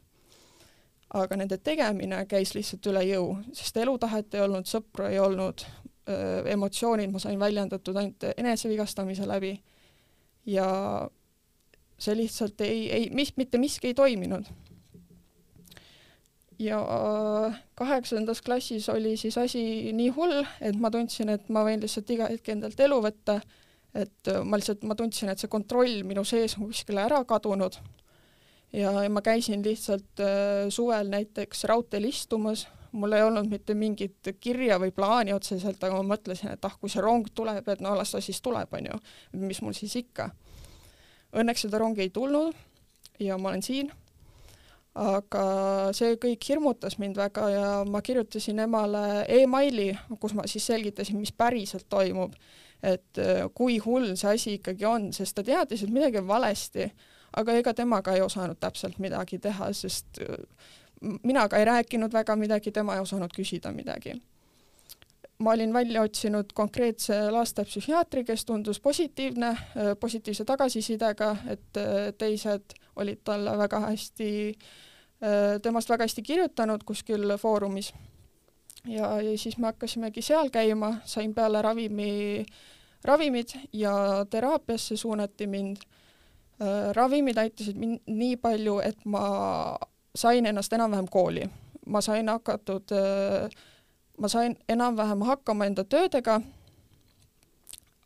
aga 1.15 1.37
nende 1.41 1.57
tegemine 1.65 2.19
käis 2.29 2.51
lihtsalt 2.53 2.87
üle 2.91 3.01
jõu, 3.09 3.31
sest 3.57 3.77
elutahet 3.81 4.35
ei 4.35 4.43
olnud, 4.45 4.67
sõpru 4.69 5.07
ei 5.09 5.17
olnud, 5.19 5.65
emotsioonid 6.53 7.13
ma 7.13 7.21
sain 7.23 7.41
väljendatud 7.41 7.97
ainult 7.97 8.27
enesevigastamise 8.37 9.29
läbi. 9.29 9.55
Ja 10.49 10.69
see 11.99 12.17
lihtsalt 12.17 12.61
ei, 12.61 12.91
ei, 12.93 13.11
mis, 13.15 13.33
mitte 13.37 13.59
miski 13.59 13.91
ei 13.91 13.95
toiminud. 13.95 14.49
Ja 16.59 16.81
kaheksandas 17.79 18.43
klassis 18.43 18.89
oli 18.89 19.17
siis 19.17 19.39
asi 19.39 19.93
nii 19.95 20.09
hull, 20.17 20.43
et 20.61 20.77
ma 20.77 20.91
tundsin, 20.91 21.31
et 21.31 21.49
ma 21.55 21.63
võin 21.67 21.81
lihtsalt 21.83 22.11
iga 22.11 22.29
hetk 22.33 22.49
endalt 22.55 22.81
elu 22.81 23.01
võtta, 23.05 23.41
et 23.99 24.33
ma 24.45 24.59
lihtsalt, 24.59 24.85
ma 24.87 24.97
tundsin, 24.99 25.31
et 25.33 25.41
see 25.41 25.51
kontroll 25.51 26.03
minu 26.07 26.25
sees 26.29 26.57
on 26.59 26.69
kuskile 26.69 27.03
ära 27.05 27.23
kadunud. 27.29 27.79
ja, 28.73 28.93
ja 29.03 29.11
ma 29.11 29.23
käisin 29.25 29.63
lihtsalt 29.65 30.23
äh, 30.23 30.67
suvel 30.75 31.11
näiteks 31.13 31.65
raudteel 31.71 32.09
istumas, 32.09 32.67
mul 32.93 33.13
ei 33.13 33.23
olnud 33.25 33.49
mitte 33.51 33.75
mingit 33.75 34.33
kirja 34.41 34.79
või 34.81 34.93
plaani 34.95 35.35
otseselt, 35.37 35.83
aga 35.85 36.01
ma 36.01 36.15
mõtlesin, 36.15 36.53
et 36.55 36.65
ah, 36.65 36.77
kui 36.81 36.91
see 36.93 37.05
rong 37.05 37.29
tuleb, 37.35 37.67
et 37.69 37.85
no 37.85 37.95
las 37.97 38.15
ta 38.15 38.21
siis 38.25 38.41
tuleb, 38.45 38.73
on 38.73 38.91
ju, 38.93 39.01
mis 39.45 39.63
mul 39.65 39.77
siis 39.77 39.97
ikka. 40.01 40.31
Õnneks 41.37 41.67
seda 41.67 41.81
rongi 41.81 42.07
ei 42.07 42.13
tulnud 42.13 42.57
ja 43.21 43.37
ma 43.37 43.51
olen 43.51 43.65
siin 43.65 43.91
aga 44.99 45.43
see 45.97 46.17
kõik 46.21 46.47
hirmutas 46.51 46.99
mind 46.99 47.19
väga 47.19 47.49
ja 47.53 47.67
ma 47.87 48.01
kirjutasin 48.03 48.65
emale 48.65 49.25
emaili, 49.31 49.93
kus 50.21 50.35
ma 50.35 50.47
siis 50.51 50.67
selgitasin, 50.67 51.19
mis 51.21 51.33
päriselt 51.33 51.87
toimub, 51.91 52.35
et 52.83 53.19
äh, 53.19 53.45
kui 53.55 53.79
hull 53.83 54.15
see 54.17 54.35
asi 54.35 54.57
ikkagi 54.59 54.87
on, 54.87 55.11
sest 55.13 55.37
ta 55.39 55.45
teadis, 55.47 55.83
et 55.83 55.93
midagi 55.93 56.21
on 56.21 56.29
valesti, 56.29 56.89
aga 57.37 57.59
ega 57.61 57.75
tema 57.75 58.01
ka 58.03 58.15
ei 58.17 58.23
osanud 58.25 58.59
täpselt 58.61 58.99
midagi 59.03 59.41
teha, 59.43 59.73
sest 59.75 60.21
äh, 60.23 60.37
mina 61.23 61.49
ka 61.49 61.59
ei 61.59 61.69
rääkinud 61.69 62.15
väga 62.15 62.37
midagi, 62.39 62.73
tema 62.75 62.97
ei 62.97 63.05
osanud 63.05 63.35
küsida 63.35 63.73
midagi. 63.75 64.21
ma 65.39 65.53
olin 65.53 65.73
välja 65.73 66.03
otsinud 66.03 66.51
konkreetse 66.55 67.31
lastepsühhiaatri, 67.31 68.25
kes 68.25 68.45
tundus 68.45 68.81
positiivne, 68.81 69.49
äh, 69.49 69.95
positiivse 70.01 70.45
tagasisidega, 70.45 71.37
et 71.47 71.83
teised 72.19 72.75
olid 72.97 73.23
talle 73.25 73.59
väga 73.59 73.81
hästi 73.81 74.59
temast 75.63 75.91
väga 75.91 76.07
hästi 76.07 76.23
kirjutanud 76.23 76.85
kuskil 76.87 77.37
foorumis. 77.39 77.93
Ja, 78.87 79.21
ja 79.23 79.39
siis 79.39 79.59
me 79.59 79.67
hakkasimegi 79.67 80.23
seal 80.23 80.51
käima, 80.51 80.95
sain 81.05 81.35
peale 81.35 81.63
ravimi, 81.63 82.47
ravimid 83.05 83.55
ja 83.73 84.27
teraapiasse 84.31 84.97
suunati 84.97 85.47
mind. 85.47 85.77
Äh, 86.63 86.91
ravimid 86.93 87.39
aitasid 87.39 87.77
mind 87.79 88.01
nii 88.07 88.37
palju, 88.37 88.81
et 88.83 89.05
ma 89.05 89.79
sain 90.15 90.47
ennast 90.47 90.73
enam-vähem 90.73 91.07
kooli. 91.11 91.49
ma 91.87 92.01
sain 92.01 92.29
hakatud, 92.29 92.93
äh, 92.93 93.51
ma 94.19 94.29
sain 94.29 94.57
enam-vähem 94.69 95.23
hakkama 95.23 95.65
enda 95.65 95.85
töödega, 95.85 96.41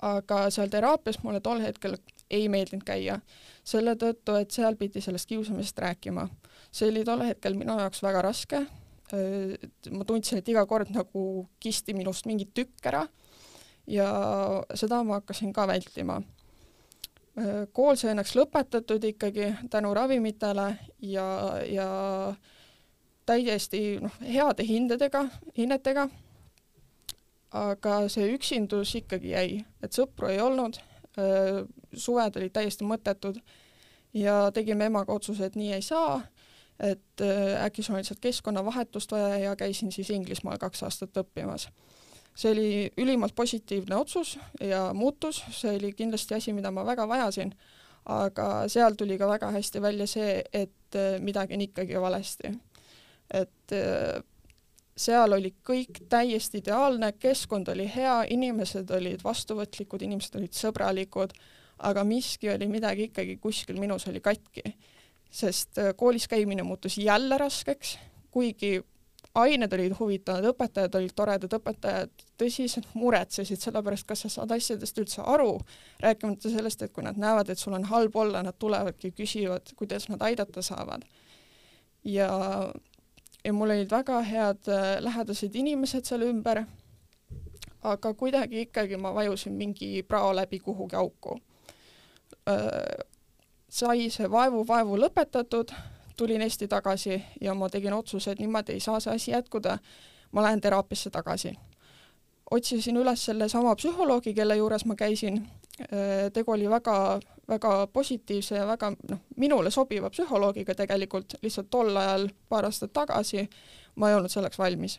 aga 0.02 0.50
seal 0.50 0.68
teraapias 0.68 1.22
mulle 1.22 1.40
tol 1.40 1.60
hetkel 1.60 1.96
ei 2.30 2.48
meeldinud 2.48 2.84
käia, 2.84 3.20
selle 3.64 3.96
tõttu, 3.96 4.36
et 4.38 4.50
seal 4.50 4.76
pidi 4.76 5.00
sellest 5.00 5.28
kiusamisest 5.28 5.78
rääkima 5.78 6.28
see 6.72 6.88
oli 6.88 7.04
tol 7.04 7.22
hetkel 7.26 7.56
minu 7.58 7.76
jaoks 7.78 8.02
väga 8.02 8.22
raske. 8.28 8.64
Ma 9.12 10.06
tundsin, 10.08 10.40
et 10.40 10.48
iga 10.48 10.64
kord 10.66 10.92
nagu 10.94 11.46
kisti 11.60 11.94
minust 11.96 12.26
mingi 12.28 12.48
tükk 12.54 12.88
ära. 12.92 13.02
Ja 13.86 14.08
seda 14.78 15.02
ma 15.04 15.20
hakkasin 15.20 15.52
ka 15.52 15.66
vältima. 15.68 16.22
kool 17.72 17.96
sai 17.96 18.12
õnneks 18.12 18.34
lõpetatud 18.36 19.04
ikkagi 19.08 19.46
tänu 19.72 19.94
ravimitele 19.96 20.66
ja, 21.00 21.24
ja 21.64 21.86
täiesti 23.26 23.96
noh, 24.02 24.12
heade 24.20 24.66
hindedega, 24.68 25.22
hinnetega, 25.56 26.08
aga 27.56 27.96
see 28.12 28.28
üksindus 28.34 28.92
ikkagi 29.00 29.32
jäi, 29.32 29.62
et 29.80 29.96
sõpru 29.96 30.28
ei 30.28 30.40
olnud, 30.44 30.76
suved 31.92 32.36
olid 32.36 32.52
täiesti 32.52 32.84
mõttetud 32.88 33.40
ja 34.16 34.50
tegime 34.54 34.90
emaga 34.90 35.14
otsuse, 35.14 35.48
et 35.48 35.56
nii 35.56 35.72
ei 35.76 35.84
saa, 35.84 36.20
et 36.80 37.24
äkki 37.64 37.82
sul 37.82 37.94
on 37.94 38.00
lihtsalt 38.00 38.20
keskkonnavahetust 38.20 39.12
vaja 39.12 39.38
ja 39.38 39.56
käisin 39.56 39.92
siis 39.92 40.10
Inglismaal 40.10 40.58
kaks 40.58 40.82
aastat 40.82 41.16
õppimas. 41.16 41.68
see 42.34 42.52
oli 42.52 42.92
ülimalt 42.96 43.34
positiivne 43.34 43.96
otsus 43.96 44.38
ja 44.60 44.94
muutus, 44.94 45.42
see 45.50 45.76
oli 45.76 45.92
kindlasti 45.92 46.34
asi, 46.34 46.52
mida 46.52 46.70
ma 46.70 46.86
väga 46.86 47.08
vajasin, 47.08 47.54
aga 48.04 48.68
seal 48.68 48.94
tuli 48.94 49.18
ka 49.18 49.28
väga 49.28 49.50
hästi 49.50 49.82
välja 49.82 50.06
see, 50.06 50.42
et 50.52 50.98
midagi 51.20 51.54
on 51.54 51.60
ikkagi 51.60 52.00
valesti. 52.00 52.52
et 53.34 53.74
seal 54.96 55.32
oli 55.32 55.52
kõik 55.64 56.02
täiesti 56.10 56.60
ideaalne, 56.60 57.12
keskkond 57.20 57.68
oli 57.72 57.88
hea, 57.94 58.22
inimesed 58.34 58.90
olid 58.92 59.24
vastuvõtlikud, 59.24 60.04
inimesed 60.04 60.36
olid 60.40 60.56
sõbralikud, 60.56 61.32
aga 61.88 62.04
miski 62.06 62.50
oli 62.52 62.68
midagi 62.70 63.08
ikkagi 63.10 63.38
kuskil 63.42 63.80
minus 63.80 64.06
oli 64.10 64.20
katki. 64.20 64.74
Sest 65.32 65.78
äh, 65.80 65.92
koolis 65.96 66.28
käimine 66.28 66.62
muutus 66.62 66.98
jälle 66.98 67.38
raskeks, 67.38 67.96
kuigi 68.30 68.80
ained 69.34 69.72
olid 69.72 69.94
huvitavad, 69.96 70.44
õpetajad 70.52 70.96
olid 70.98 71.14
toredad, 71.16 71.54
õpetajad 71.56 72.24
tõsiselt 72.40 72.90
muretsesid 72.94 73.60
selle 73.62 73.80
pärast, 73.84 74.06
kas 74.08 74.26
sa 74.26 74.30
saad 74.34 74.52
asjadest 74.52 74.98
üldse 75.00 75.24
aru, 75.24 75.54
rääkimata 76.04 76.52
sellest, 76.52 76.84
et 76.84 76.92
kui 76.92 77.04
nad 77.06 77.16
näevad, 77.20 77.48
et 77.48 77.60
sul 77.60 77.72
on 77.76 77.86
halb 77.88 78.16
olla, 78.16 78.42
nad 78.44 78.58
tulevadki, 78.60 79.14
küsivad, 79.16 79.72
kuidas 79.78 80.10
nad 80.12 80.22
aidata 80.28 80.62
saavad. 80.62 81.04
ja 82.04 82.28
ja 83.44 83.52
mul 83.52 83.70
olid 83.70 83.90
väga 83.90 84.20
head 84.22 84.68
äh, 84.68 85.00
lähedased 85.02 85.54
inimesed 85.54 86.06
seal 86.06 86.22
ümber, 86.28 86.62
aga 87.82 88.14
kuidagi 88.14 88.66
ikkagi 88.68 88.96
ma 88.96 89.14
vajusin 89.14 89.56
mingi 89.58 90.02
prao 90.02 90.34
läbi 90.34 90.60
kuhugi 90.60 90.96
auku. 90.96 91.38
Sai 93.72 94.10
see 94.12 94.28
vaevu-vaevu 94.28 94.98
lõpetatud, 95.00 95.70
tulin 96.16 96.42
Eesti 96.44 96.68
tagasi 96.68 97.16
ja 97.40 97.54
ma 97.56 97.70
tegin 97.72 97.94
otsuse, 97.96 98.34
et 98.34 98.40
niimoodi 98.42 98.76
ei 98.76 98.80
saa 98.84 99.00
see 99.00 99.14
asi 99.14 99.30
jätkuda, 99.32 99.78
ma 100.32 100.42
lähen 100.44 100.60
teraapiasse 100.60 101.10
tagasi. 101.10 101.54
otsisin 102.50 102.96
üles 103.00 103.24
sellesama 103.24 103.74
psühholoogi, 103.76 104.34
kelle 104.34 104.56
juures 104.56 104.84
ma 104.84 104.94
käisin, 104.94 105.38
äh, 105.80 106.28
tegu 106.32 106.52
oli 106.52 106.68
väga 106.70 107.20
väga 107.48 107.86
positiivse 107.92 108.56
ja 108.56 108.66
väga 108.66 108.92
noh, 109.10 109.20
minule 109.36 109.70
sobiva 109.70 110.10
psühholoogiga 110.10 110.74
tegelikult, 110.74 111.36
lihtsalt 111.42 111.70
tol 111.70 111.96
ajal, 111.96 112.28
paar 112.48 112.68
aastat 112.68 112.92
tagasi, 112.92 113.48
ma 113.96 114.10
ei 114.10 114.18
olnud 114.18 114.32
selleks 114.32 114.58
valmis. 114.58 114.98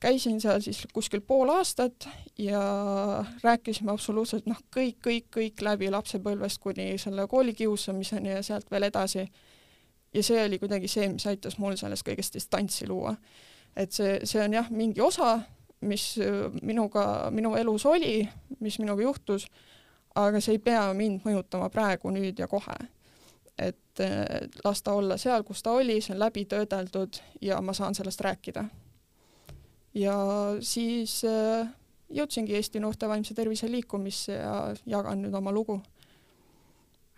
Käisin 0.00 0.40
seal 0.40 0.60
siis 0.64 0.86
kuskil 0.92 1.20
pool 1.20 1.48
aastat 1.52 2.08
ja 2.38 2.60
rääkisime 3.42 3.92
absoluutselt 3.92 4.46
noh, 4.46 4.58
kõik, 4.76 4.98
kõik, 5.06 5.30
kõik 5.36 5.62
läbi 5.62 5.90
lapsepõlvest 5.90 6.60
kuni 6.62 6.94
selle 6.98 7.26
koolikiusamiseni 7.28 8.30
ja 8.30 8.42
sealt 8.42 8.70
veel 8.70 8.88
edasi. 8.88 9.26
ja 10.14 10.22
see 10.22 10.44
oli 10.44 10.58
kuidagi 10.58 10.88
see, 10.88 11.08
mis 11.08 11.26
aitas 11.26 11.58
mul 11.58 11.76
sellest 11.76 12.06
kõigest 12.08 12.34
distantsi 12.34 12.88
luua. 12.88 13.14
et 13.76 13.92
see, 13.92 14.20
see 14.24 14.44
on 14.44 14.52
jah, 14.52 14.70
mingi 14.70 15.00
osa, 15.00 15.40
mis 15.80 16.18
minuga, 16.62 17.30
minu 17.30 17.54
elus 17.56 17.86
oli, 17.86 18.28
mis 18.60 18.78
minuga 18.78 19.02
juhtus 19.02 19.46
aga 20.14 20.40
see 20.40 20.56
ei 20.58 20.62
pea 20.62 20.82
mind 20.96 21.24
mõjutama 21.26 21.70
praegu, 21.72 22.10
nüüd 22.14 22.38
ja 22.38 22.48
kohe. 22.48 22.76
et 23.60 24.00
las 24.64 24.80
ta 24.82 24.94
olla 24.96 25.18
seal, 25.20 25.42
kus 25.44 25.62
ta 25.62 25.74
oli, 25.76 25.98
see 26.00 26.14
on 26.14 26.22
läbi 26.22 26.46
töödeldud 26.48 27.18
ja 27.44 27.60
ma 27.60 27.74
saan 27.76 27.94
sellest 27.94 28.20
rääkida. 28.24 28.64
Ja 29.94 30.16
siis 30.60 31.20
äh, 31.24 31.68
jõudsingi 32.10 32.54
Eesti 32.58 32.80
Noorte 32.82 33.08
Vaimse 33.08 33.34
Tervise 33.34 33.70
liikumisse 33.70 34.36
ja 34.36 34.54
jagan 34.86 35.24
nüüd 35.24 35.34
oma 35.34 35.52
lugu 35.52 35.80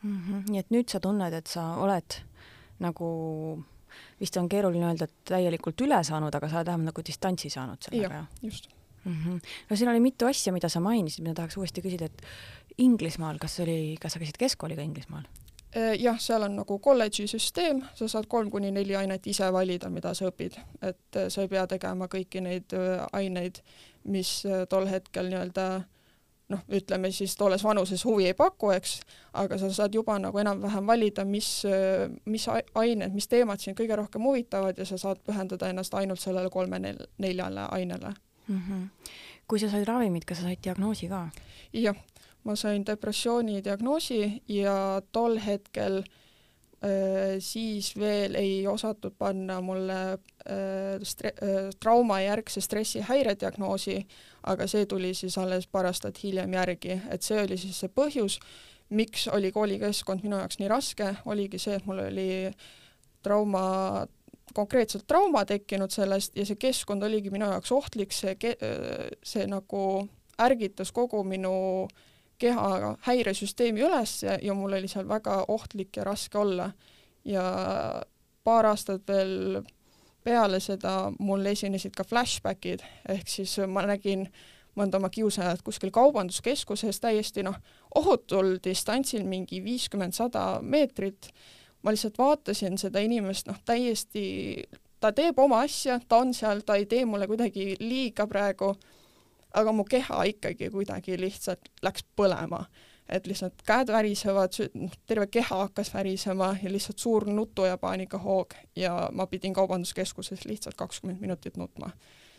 mm. 0.02 0.18
-hmm. 0.18 0.44
nii 0.50 0.60
et 0.60 0.70
nüüd 0.70 0.88
sa 0.88 1.00
tunned, 1.00 1.32
et 1.32 1.46
sa 1.46 1.74
oled 1.76 2.20
nagu 2.82 3.08
vist 4.20 4.36
on 4.36 4.48
keeruline 4.48 4.86
öelda, 4.88 5.04
et 5.04 5.24
täielikult 5.28 5.80
üle 5.84 5.98
saanud, 6.04 6.34
aga 6.34 6.48
sa 6.48 6.60
oled 6.60 6.70
vähemalt 6.72 6.92
nagu 6.92 7.04
distantsi 7.06 7.50
saanud 7.50 7.82
sellega, 7.82 8.22
jah? 8.22 8.26
just 8.42 8.68
mm. 9.04 9.12
-hmm. 9.12 9.40
no 9.70 9.76
siin 9.76 9.88
oli 9.88 10.00
mitu 10.00 10.26
asja, 10.26 10.52
mida 10.52 10.68
sa 10.68 10.80
mainisid, 10.80 11.22
mida 11.22 11.34
tahaks 11.34 11.56
uuesti 11.56 11.82
küsida, 11.82 12.04
et 12.04 12.22
Inglismaal, 12.78 13.38
kas 13.38 13.60
oli, 13.60 13.96
kas 14.00 14.12
sa 14.12 14.18
käisid 14.18 14.38
keskkooli 14.38 14.76
ka 14.76 14.82
Inglismaal? 14.82 15.24
Äh, 15.76 16.02
jah, 16.02 16.18
seal 16.20 16.42
on 16.44 16.56
nagu 16.58 16.76
kolledži 16.84 17.24
süsteem, 17.30 17.78
sa 17.96 18.04
saad 18.08 18.26
kolm 18.28 18.50
kuni 18.52 18.68
neli 18.70 18.96
ainet 18.96 19.24
ise 19.26 19.46
valida, 19.52 19.88
mida 19.88 20.10
sa 20.14 20.26
õpid, 20.28 20.58
et 20.84 21.16
äh, 21.16 21.30
sa 21.32 21.46
ei 21.46 21.48
pea 21.48 21.62
tegema 21.70 22.10
kõiki 22.12 22.42
neid 22.44 22.74
äh, 22.76 23.00
aineid, 23.16 23.62
mis 24.04 24.42
tol 24.68 24.84
hetkel 24.90 25.30
nii-öelda 25.30 25.64
noh, 26.52 26.64
ütleme 26.76 27.08
siis 27.14 27.38
tolles 27.40 27.64
vanuses 27.64 28.04
huvi 28.04 28.26
ei 28.28 28.36
paku, 28.36 28.74
eks, 28.74 28.98
aga 29.40 29.56
sa 29.62 29.70
saad 29.72 29.96
juba 29.96 30.18
nagu 30.20 30.42
enam-vähem 30.42 30.90
valida, 30.90 31.24
mis, 31.24 31.48
mis 32.28 32.48
ained, 32.50 33.14
mis 33.14 33.30
teemad 33.30 33.62
sind 33.62 33.78
kõige 33.78 33.96
rohkem 33.96 34.26
huvitavad 34.26 34.76
ja 34.76 34.84
sa 34.84 34.98
saad 35.00 35.22
pühendada 35.24 35.70
ennast 35.72 35.94
ainult 35.96 36.20
sellele 36.20 36.50
kolme-neljale 36.52 37.68
ainele 37.70 38.12
mm. 38.48 38.58
-hmm. 38.58 39.12
kui 39.48 39.62
sa 39.62 39.70
said 39.70 39.88
ravimid, 39.88 40.26
kas 40.26 40.42
sa 40.42 40.50
said 40.50 40.60
diagnoosi 40.64 41.08
ka? 41.08 41.28
jah, 41.72 41.96
ma 42.44 42.56
sain 42.56 42.84
depressiooni 42.86 43.62
diagnoosi 43.64 44.42
ja 44.50 44.74
tol 45.12 45.38
hetkel 45.44 46.00
äh, 46.02 47.38
siis 47.38 47.92
veel 47.98 48.34
ei 48.38 48.66
osatud 48.66 49.14
panna 49.18 49.60
mulle 49.60 50.00
äh, 50.12 50.98
stre- 51.06 51.36
äh,, 51.38 51.70
traumajärgse 51.80 52.60
stressihäire 52.60 53.36
diagnoosi, 53.40 54.00
aga 54.42 54.66
see 54.66 54.86
tuli 54.86 55.14
siis 55.14 55.38
alles 55.38 55.66
paar 55.66 55.86
aastat 55.90 56.18
hiljem 56.22 56.58
järgi, 56.58 56.98
et 57.10 57.22
see 57.22 57.42
oli 57.44 57.58
siis 57.58 57.78
see 57.84 57.92
põhjus, 57.94 58.40
miks 58.90 59.28
oli 59.32 59.52
koolikeskkond 59.52 60.26
minu 60.26 60.40
jaoks 60.42 60.58
nii 60.58 60.72
raske, 60.72 61.14
oligi 61.24 61.62
see, 61.62 61.78
et 61.78 61.86
mul 61.86 62.02
oli 62.08 62.32
trauma 63.22 64.06
konkreetselt 64.52 65.06
trauma 65.08 65.46
tekkinud 65.48 65.94
sellest 65.94 66.34
ja 66.36 66.44
see 66.44 66.58
keskkond 66.60 67.06
oligi 67.06 67.30
minu 67.32 67.46
jaoks 67.54 67.70
ohtlik, 67.72 68.12
see, 68.12 68.34
see 69.24 69.46
nagu 69.48 69.84
ärgitas 70.42 70.90
kogu 70.92 71.22
minu 71.24 71.54
äh, 71.86 72.02
keha 72.38 72.96
häiresüsteemi 73.06 73.84
üles 73.84 74.22
ja, 74.22 74.38
ja 74.42 74.54
mul 74.54 74.78
oli 74.78 74.88
seal 74.90 75.08
väga 75.08 75.44
ohtlik 75.48 75.96
ja 75.96 76.04
raske 76.04 76.38
olla. 76.38 76.72
ja 77.24 77.42
paar 78.44 78.66
aastat 78.66 79.06
veel 79.08 79.62
peale 80.24 80.60
seda 80.62 81.12
mul 81.18 81.46
esinesid 81.46 81.94
ka 81.94 82.04
flashbackid, 82.06 82.82
ehk 83.10 83.28
siis 83.30 83.56
ma 83.70 83.84
nägin 83.86 84.28
mõnda 84.78 84.98
oma 84.98 85.10
kiusajat 85.12 85.62
kuskil 85.66 85.92
kaubanduskeskuses 85.94 87.00
täiesti 87.02 87.44
noh, 87.44 87.58
ohutul 87.98 88.56
distantsil, 88.64 89.24
mingi 89.28 89.60
viiskümmend, 89.64 90.16
sada 90.16 90.60
meetrit, 90.62 91.28
ma 91.82 91.92
lihtsalt 91.92 92.18
vaatasin 92.18 92.78
seda 92.80 93.02
inimest 93.04 93.50
noh, 93.50 93.58
täiesti, 93.68 94.24
ta 95.02 95.12
teeb 95.12 95.38
oma 95.42 95.62
asja, 95.66 95.98
ta 96.08 96.22
on 96.22 96.32
seal, 96.34 96.62
ta 96.64 96.78
ei 96.80 96.86
tee 96.88 97.04
mulle 97.04 97.28
kuidagi 97.28 97.74
liiga 97.82 98.26
praegu 98.30 98.72
aga 99.54 99.72
mu 99.72 99.84
keha 99.84 100.22
ikkagi 100.32 100.70
kuidagi 100.70 101.18
lihtsalt 101.20 101.68
läks 101.82 102.04
põlema, 102.16 102.64
et 103.08 103.26
lihtsalt 103.26 103.62
käed 103.66 103.92
värisevad, 103.92 104.58
noh, 104.78 104.92
terve 105.06 105.26
keha 105.26 105.58
hakkas 105.64 105.92
värisema 105.94 106.52
ja 106.62 106.72
lihtsalt 106.72 106.98
suur 106.98 107.26
nutu 107.28 107.64
ja 107.68 107.78
paanikahoog 107.78 108.54
ja 108.76 109.08
ma 109.12 109.26
pidin 109.26 109.54
kaubanduskeskuses 109.54 110.44
lihtsalt 110.44 110.76
kakskümmend 110.76 111.20
minutit 111.20 111.56
nutma, 111.56 111.90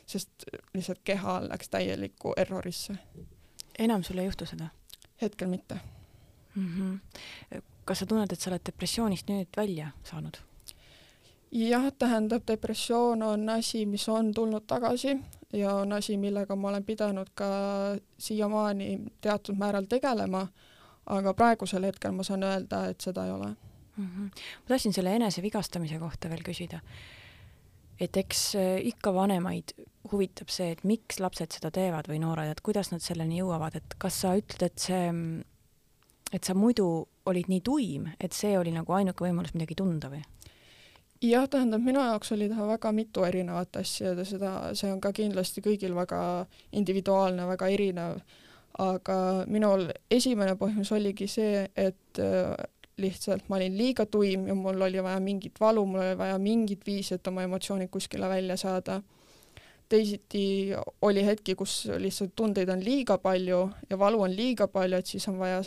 sest 0.05 0.47
lihtsalt 0.73 1.03
keha 1.03 1.41
läks 1.49 1.69
täielikku 1.69 2.33
errorisse. 2.37 2.97
enam 3.79 4.03
sul 4.03 4.17
ei 4.17 4.25
juhtu 4.25 4.45
seda? 4.45 4.67
hetkel 5.21 5.47
mitte 5.47 5.79
mm. 6.55 6.67
-hmm. 6.77 7.61
kas 7.85 7.99
sa 7.99 8.05
tunned, 8.05 8.31
et 8.31 8.39
sa 8.39 8.49
oled 8.49 8.65
depressioonist 8.65 9.29
nüüd 9.29 9.47
välja 9.57 9.91
saanud? 10.03 10.37
Jah, 11.53 11.91
tähendab, 11.99 12.43
depressioon 12.47 13.23
on 13.23 13.49
asi, 13.49 13.85
mis 13.85 14.07
on 14.09 14.33
tulnud 14.33 14.65
tagasi, 14.67 15.17
ja 15.53 15.75
on 15.75 15.93
asi, 15.93 16.17
millega 16.17 16.55
ma 16.55 16.69
olen 16.69 16.83
pidanud 16.83 17.29
ka 17.35 17.47
siiamaani 18.17 18.99
teatud 19.21 19.57
määral 19.57 19.85
tegelema, 19.89 20.47
aga 21.05 21.33
praegusel 21.33 21.85
hetkel 21.89 22.15
ma 22.15 22.25
saan 22.25 22.43
öelda, 22.47 22.87
et 22.89 23.01
seda 23.01 23.25
ei 23.25 23.31
ole 23.31 23.49
mm. 23.97 24.05
-hmm. 24.05 24.29
ma 24.63 24.67
tahtsin 24.67 24.93
selle 24.93 25.15
enesevigastamise 25.15 25.99
kohta 25.99 26.29
veel 26.29 26.43
küsida. 26.49 26.79
et 27.99 28.17
eks 28.17 28.55
äh, 28.55 28.87
ikka 28.87 29.13
vanemaid 29.13 29.73
huvitab 30.11 30.49
see, 30.49 30.71
et 30.71 30.83
miks 30.83 31.19
lapsed 31.19 31.51
seda 31.51 31.71
teevad 31.71 32.07
või 32.09 32.19
noored, 32.19 32.49
et 32.49 32.61
kuidas 32.61 32.91
nad 32.91 32.99
selleni 32.99 33.39
jõuavad, 33.39 33.75
et 33.75 33.95
kas 33.97 34.21
sa 34.21 34.33
ütled, 34.35 34.63
et 34.65 34.79
see, 34.79 35.13
et 36.33 36.43
sa 36.43 36.53
muidu 36.53 37.07
olid 37.25 37.47
nii 37.47 37.61
tuim, 37.61 38.09
et 38.19 38.33
see 38.33 38.57
oli 38.59 38.71
nagu 38.71 38.93
ainuke 38.93 39.23
võimalus 39.23 39.53
midagi 39.53 39.75
tunda 39.75 40.09
või? 40.09 40.23
Jah, 41.23 41.47
tähendab, 41.49 41.81
minu 41.83 42.01
jaoks 42.03 42.31
oli 42.35 42.49
teha 42.51 42.67
väga 42.67 42.91
mitu 42.91 43.23
erinevat 43.23 43.75
asja 43.79 44.13
ja 44.13 44.25
seda, 44.27 44.53
see 44.75 44.91
on 44.91 45.01
ka 45.01 45.13
kindlasti 45.15 45.63
kõigil 45.63 45.95
väga 45.95 46.19
individuaalne, 46.75 47.47
väga 47.47 47.69
erinev, 47.71 48.19
aga 48.83 49.17
minul 49.47 49.87
esimene 50.11 50.57
põhjus 50.59 50.91
oligi 50.95 51.27
see, 51.31 51.67
et 51.75 52.21
äh, 52.21 52.53
lihtsalt 52.97 53.49
ma 53.49 53.57
olin 53.57 53.77
liiga 53.77 54.05
tuim 54.05 54.47
ja 54.47 54.55
mul 54.55 54.81
oli 54.81 55.03
vaja 55.03 55.19
mingit 55.19 55.59
valu, 55.61 55.85
mul 55.85 56.03
oli 56.03 56.17
vaja 56.17 56.37
mingit 56.41 56.85
viisi, 56.85 57.15
et 57.15 57.27
oma 57.27 57.45
emotsioonid 57.47 57.89
kuskile 57.93 58.29
välja 58.29 58.57
saada. 58.57 59.01
teisiti 59.89 60.73
oli 61.01 61.25
hetki, 61.25 61.55
kus 61.55 61.85
lihtsalt 61.97 62.31
tundeid 62.35 62.69
on 62.69 62.79
liiga 62.83 63.17
palju 63.17 63.69
ja 63.89 63.99
valu 63.99 64.21
on 64.21 64.35
liiga 64.35 64.67
palju, 64.67 64.97
et 64.97 65.05
siis 65.05 65.27
on 65.27 65.37
vaja 65.37 65.61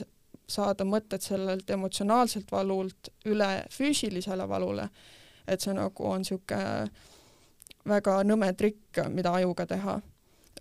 saada 0.48 0.84
mõtted 0.84 1.22
sellelt 1.22 1.70
emotsionaalselt 1.70 2.50
valult 2.52 3.10
üle 3.26 3.66
füüsilisele 3.70 4.48
valule. 4.48 4.88
Et 5.48 5.60
see 5.60 5.74
nagu 5.74 6.10
on 6.10 6.24
niisugune 6.24 6.90
väga 7.86 8.20
nõme 8.26 8.52
trikk, 8.58 9.06
mida 9.14 9.32
ajuga 9.38 9.66
teha 9.66 10.00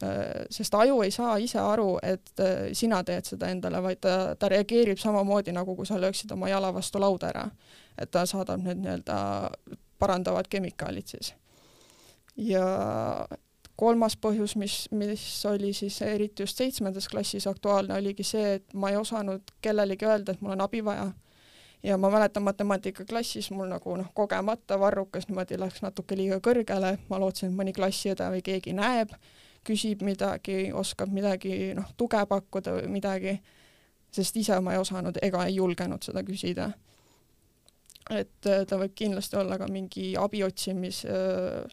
Äh, 0.04 0.46
sest 0.52 0.74
aju 0.76 0.98
ei 1.06 1.12
saa 1.12 1.38
ise 1.40 1.60
aru, 1.60 1.94
et 2.04 2.40
äh, 2.44 2.74
sina 2.76 2.98
teed 3.08 3.30
seda 3.30 3.48
endale, 3.48 3.80
vaid 3.80 4.02
ta, 4.04 4.34
ta 4.36 4.50
reageerib 4.52 5.00
samamoodi, 5.00 5.54
nagu 5.56 5.72
kui 5.78 5.88
sa 5.88 5.96
lööksid 6.02 6.34
oma 6.36 6.50
jala 6.52 6.74
vastu 6.76 7.00
lauda 7.00 7.30
ära. 7.32 7.46
et 7.98 8.12
ta 8.12 8.26
saadab 8.28 8.60
need 8.60 8.82
nii-öelda 8.84 9.16
parandavad 10.00 10.50
kemikaalid 10.52 11.08
siis. 11.08 11.32
ja 12.36 12.66
kolmas 13.80 14.18
põhjus, 14.20 14.58
mis, 14.60 14.90
mis 14.92 15.46
oli 15.46 15.72
siis 15.74 16.02
eriti 16.02 16.44
just 16.44 16.58
seitsmendas 16.58 17.08
klassis 17.08 17.48
aktuaalne, 17.48 17.96
oligi 17.96 18.24
see, 18.24 18.56
et 18.56 18.74
ma 18.74 18.92
ei 18.92 18.98
osanud 19.00 19.56
kellelegi 19.62 20.06
öelda, 20.06 20.36
et 20.36 20.42
mul 20.42 20.58
on 20.58 20.68
abi 20.68 20.84
vaja. 20.84 21.14
Ja 21.86 21.98
ma 21.98 22.10
mäletan 22.10 22.44
matemaatikaklassis 22.44 23.52
mul 23.52 23.68
nagu 23.70 23.96
noh, 23.98 24.08
kogemata 24.14 24.80
varrukas 24.80 25.28
niimoodi 25.28 25.60
läks 25.60 25.84
natuke 25.86 26.18
liiga 26.18 26.40
kõrgele, 26.42 26.96
ma 27.10 27.20
lootsin, 27.22 27.52
et 27.52 27.58
mõni 27.60 27.74
klassiõde 27.76 28.30
või 28.34 28.42
keegi 28.46 28.74
näeb 28.74 29.14
küsib 29.66 30.02
midagi, 30.06 30.72
oskab 30.74 31.14
midagi, 31.14 31.74
noh, 31.78 31.90
tuge 31.98 32.22
pakkuda 32.30 32.76
või 32.80 32.90
midagi, 32.98 33.36
sest 34.14 34.38
ise 34.38 34.58
ma 34.62 34.76
ei 34.76 34.82
osanud 34.82 35.18
ega 35.26 35.46
ei 35.46 35.58
julgenud 35.60 36.06
seda 36.06 36.24
küsida. 36.26 36.72
et 38.10 38.46
äh, 38.46 38.66
ta 38.70 38.78
võib 38.78 38.94
kindlasti 38.96 39.38
olla 39.38 39.58
ka 39.58 39.68
mingi 39.68 40.14
abi 40.18 40.44
otsimis 40.44 41.06
äh, 41.06 41.66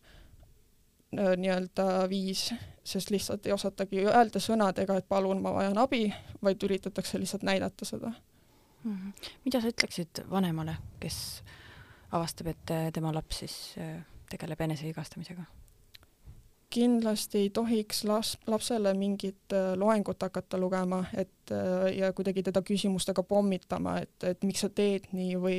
äh, 1.18 1.32
nii-öelda 1.36 2.08
viis, 2.08 2.50
sest 2.84 3.10
lihtsalt 3.10 3.46
ei 3.46 3.52
osatagi 3.52 4.04
öelda 4.06 4.40
sõnadega, 4.40 4.96
et 4.96 5.08
palun, 5.08 5.42
ma 5.42 5.52
vajan 5.52 5.78
abi, 5.78 6.06
vaid 6.42 6.64
üritatakse 6.64 7.20
lihtsalt 7.20 7.44
näidata 7.44 7.84
seda 7.84 8.12
mm. 8.84 8.92
-hmm. 8.92 9.32
mida 9.44 9.60
sa 9.60 9.68
ütleksid 9.68 10.24
vanemale, 10.30 10.76
kes 11.00 11.42
avastab, 12.12 12.46
et 12.46 12.92
tema 12.92 13.14
laps 13.14 13.38
siis 13.38 13.74
tegeleb 14.30 14.60
enesevigastamisega? 14.60 15.44
kindlasti 16.72 17.38
ei 17.38 17.50
tohiks 17.50 18.04
las-, 18.04 18.38
lapsele 18.46 18.94
mingit 18.94 19.52
äh, 19.52 19.72
loengut 19.76 20.22
hakata 20.22 20.58
lugema, 20.58 21.04
et 21.14 21.52
äh, 21.52 21.98
ja 21.98 22.12
kuidagi 22.12 22.42
teda 22.42 22.62
küsimustega 22.62 23.22
pommitama, 23.22 23.98
et, 24.02 24.16
et 24.24 24.46
miks 24.46 24.64
sa 24.64 24.72
teed 24.72 25.10
nii 25.12 25.36
või 25.42 25.58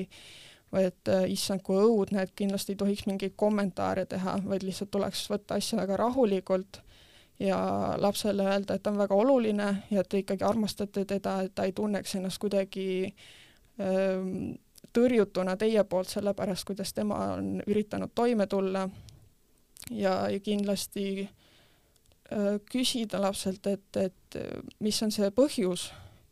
või 0.74 0.88
et 0.90 1.10
äh, 1.12 1.28
issand, 1.30 1.62
kui 1.62 1.78
õudne, 1.78 2.24
et 2.26 2.32
kindlasti 2.34 2.74
ei 2.74 2.80
tohiks 2.80 3.06
mingeid 3.06 3.36
kommentaare 3.38 4.08
teha, 4.10 4.40
vaid 4.48 4.66
lihtsalt 4.66 4.90
tuleks 4.92 5.28
võtta 5.30 5.60
asja 5.62 5.78
väga 5.78 6.00
rahulikult 6.02 6.80
ja 7.44 7.94
lapsele 7.98 8.46
öelda, 8.48 8.76
et 8.76 8.84
ta 8.84 8.92
on 8.92 8.98
väga 8.98 9.16
oluline 9.16 9.70
ja 9.92 10.04
te 10.04 10.22
ikkagi 10.24 10.46
armastate 10.48 11.06
teda, 11.06 11.42
et 11.44 11.56
ta 11.56 11.68
ei 11.68 11.74
tunneks 11.76 12.16
ennast 12.16 12.40
kuidagi 12.40 12.86
ähm, 13.82 14.54
tõrjutuna 14.94 15.58
teie 15.60 15.84
poolt, 15.84 16.12
sellepärast 16.14 16.68
kuidas 16.68 16.94
tema 16.94 17.20
on 17.36 17.58
üritanud 17.68 18.14
toime 18.16 18.48
tulla. 18.48 18.88
Ja, 19.92 20.30
ja 20.32 20.40
kindlasti 20.40 21.26
äh, 21.26 22.60
küsida 22.72 23.20
lapselt, 23.22 23.68
et, 23.68 23.98
et 24.00 24.38
mis 24.80 25.02
on 25.04 25.12
see 25.12 25.28
põhjus 25.36 25.90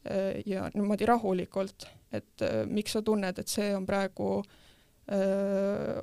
äh, 0.08 0.40
ja 0.48 0.70
niimoodi 0.74 1.10
rahulikult, 1.10 1.90
et 2.16 2.46
äh, 2.48 2.62
miks 2.68 2.96
sa 2.96 3.02
tunned, 3.04 3.40
et 3.40 3.52
see 3.52 3.74
on 3.76 3.86
praegu 3.86 4.38
äh, 5.12 6.00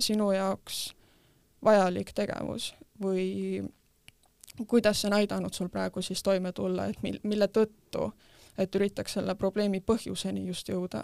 sinu 0.00 0.30
jaoks 0.32 0.86
vajalik 1.64 2.14
tegevus 2.16 2.72
või 3.02 3.60
kuidas 4.66 5.00
see 5.00 5.08
on 5.10 5.18
aidanud 5.18 5.54
sul 5.54 5.68
praegu 5.68 6.02
siis 6.02 6.22
toime 6.22 6.52
tulla, 6.52 6.86
et 6.86 7.02
mil-, 7.02 7.20
mille 7.22 7.48
tõttu, 7.48 8.10
et 8.58 8.74
üritaks 8.74 9.18
selle 9.18 9.34
probleemi 9.34 9.80
põhjuseni 9.80 10.46
just 10.46 10.68
jõuda. 10.68 11.02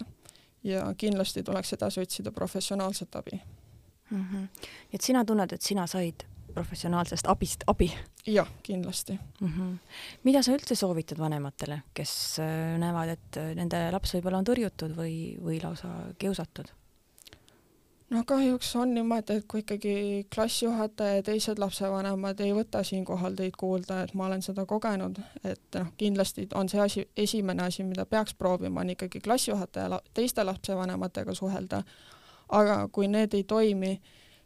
ja 0.63 0.93
kindlasti 0.97 1.43
tuleks 1.43 1.73
edasi 1.73 1.99
otsida 1.99 2.31
professionaalset 2.31 3.15
abi 3.15 3.41
mm. 4.09 4.25
-hmm. 4.25 4.47
et 4.93 5.01
sina 5.01 5.25
tunned, 5.25 5.51
et 5.51 5.61
sina 5.61 5.87
said 5.87 6.23
professionaalsest 6.53 7.27
abist 7.27 7.63
abi? 7.67 7.91
jah, 8.27 8.47
kindlasti 8.63 9.19
mm. 9.41 9.47
-hmm. 9.47 9.77
mida 10.23 10.43
sa 10.43 10.51
üldse 10.51 10.75
soovitad 10.75 11.17
vanematele, 11.17 11.81
kes 11.93 12.39
äh, 12.39 12.79
näevad, 12.79 13.09
et 13.09 13.37
äh, 13.37 13.55
nende 13.55 13.91
laps 13.91 14.13
võib-olla 14.13 14.37
on 14.37 14.45
tõrjutud 14.45 14.95
või, 14.95 15.37
või 15.41 15.63
lausa 15.63 15.87
kiusatud? 16.17 16.71
No 18.13 18.23
kahjuks 18.25 18.75
on 18.75 18.93
niimoodi, 18.93 19.33
et 19.33 19.45
kui 19.47 19.59
ikkagi 19.63 20.27
klassijuhataja 20.35 21.15
ja 21.15 21.23
teised 21.23 21.59
lapsevanemad 21.59 22.39
ei 22.45 22.53
võta 22.53 22.83
siinkohal 22.85 23.35
teid 23.37 23.57
kuulda, 23.59 24.01
et 24.03 24.13
ma 24.13 24.27
olen 24.27 24.41
seda 24.45 24.65
kogenud, 24.69 25.19
et 25.43 25.77
noh, 25.79 25.89
kindlasti 25.97 26.47
on 26.55 26.69
see 26.69 26.81
asi, 26.81 27.05
esimene 27.17 27.65
asi, 27.65 27.83
mida 27.87 28.05
peaks 28.05 28.35
proovima, 28.37 28.81
on 28.81 28.93
ikkagi 28.93 29.21
klassijuhataja 29.23 30.01
teiste 30.13 30.43
lapsevanematega 30.43 31.33
suhelda, 31.37 31.83
aga 32.53 32.83
kui 32.91 33.09
need 33.09 33.33
ei 33.33 33.43
toimi, 33.43 33.93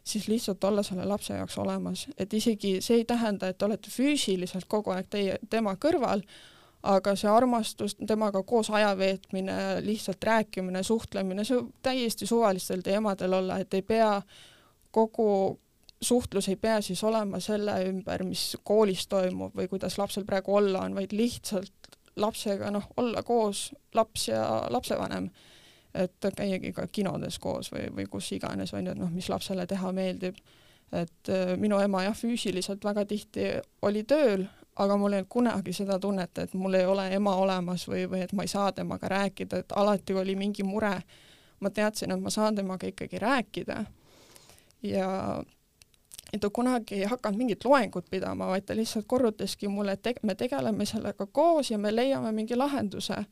siis 0.04 0.28
lihtsalt 0.28 0.64
olla 0.64 0.82
selle 0.82 1.04
lapse 1.04 1.34
jaoks 1.36 1.58
olemas, 1.58 2.06
et 2.18 2.34
isegi 2.34 2.78
see 2.84 3.02
ei 3.02 3.04
tähenda, 3.04 3.48
et 3.48 3.58
te 3.58 3.68
olete 3.68 3.92
füüsiliselt 3.92 4.68
kogu 4.68 4.96
aeg 4.96 5.10
teie, 5.10 5.36
tema 5.50 5.76
kõrval, 5.76 6.24
aga 6.88 7.12
see 7.20 7.28
armastus, 7.28 7.96
temaga 8.08 8.42
koos 8.48 8.70
aja 8.72 8.94
veetmine, 8.96 9.54
lihtsalt 9.84 10.24
rääkimine, 10.24 10.82
suhtlemine, 10.82 11.44
see 11.44 11.60
täiesti 11.84 12.26
suvalistel 12.26 12.80
teemadel 12.84 13.36
olla, 13.40 13.58
et 13.60 13.74
ei 13.74 13.82
pea 13.82 14.14
kogu 14.90 15.58
suhtlus 16.02 16.48
ei 16.48 16.56
pea 16.56 16.80
siis 16.80 17.02
olema 17.04 17.40
selle 17.42 17.74
ümber, 17.88 18.22
mis 18.24 18.56
koolis 18.64 19.06
toimub 19.10 19.56
või 19.56 19.68
kuidas 19.68 19.98
lapsel 19.98 20.24
praegu 20.24 20.54
olla 20.54 20.86
on, 20.86 20.94
vaid 20.94 21.12
lihtsalt 21.12 21.92
lapsega 22.16 22.70
noh, 22.74 22.86
olla 22.96 23.22
koos 23.22 23.68
laps 23.94 24.28
ja 24.30 24.42
lapsevanem 24.70 25.28
et 25.94 26.28
käiagi 26.36 26.72
ka 26.76 26.86
kinodes 26.92 27.38
koos 27.42 27.72
või, 27.72 27.88
või 27.94 28.06
kus 28.10 28.30
iganes, 28.36 28.72
on 28.74 28.86
ju, 28.86 28.94
et 28.94 29.00
noh, 29.00 29.10
mis 29.12 29.28
lapsele 29.32 29.66
teha 29.66 29.92
meeldib. 29.92 30.36
et 30.92 31.28
äh, 31.28 31.56
minu 31.60 31.76
ema 31.84 32.02
jah, 32.02 32.14
füüsiliselt 32.16 32.84
väga 32.84 33.04
tihti 33.04 33.48
oli 33.82 34.04
tööl, 34.08 34.46
aga 34.78 34.96
mul 34.96 35.12
ei 35.12 35.18
olnud 35.18 35.28
kunagi 35.28 35.72
seda 35.72 35.98
tunnet, 35.98 36.38
et 36.38 36.54
mul 36.54 36.74
ei 36.78 36.86
ole 36.86 37.08
ema 37.14 37.34
olemas 37.36 37.88
või, 37.88 38.04
või 38.10 38.22
et 38.26 38.32
ma 38.32 38.44
ei 38.46 38.50
saa 38.50 38.72
temaga 38.72 39.08
rääkida, 39.10 39.62
et 39.62 39.72
alati 39.76 40.14
oli 40.14 40.36
mingi 40.36 40.62
mure. 40.62 41.00
ma 41.60 41.70
teadsin, 41.70 42.12
et 42.14 42.20
ma 42.22 42.30
saan 42.30 42.54
temaga 42.54 42.86
ikkagi 42.86 43.18
rääkida. 43.18 43.84
ja 44.82 45.42
et 46.32 46.40
ta 46.40 46.50
kunagi 46.50 46.94
ei 46.94 47.04
hakanud 47.04 47.38
mingit 47.38 47.64
loengut 47.64 48.10
pidama, 48.10 48.46
vaid 48.46 48.64
ta 48.66 48.76
lihtsalt 48.76 49.06
korrutaski 49.06 49.68
mulle, 49.68 49.92
et 49.92 50.02
te 50.02 50.14
me 50.22 50.34
tegeleme 50.34 50.86
sellega 50.86 51.26
koos 51.26 51.70
ja 51.70 51.78
me 51.78 51.94
leiame 51.94 52.32
mingi 52.32 52.56
lahenduse. 52.56 53.24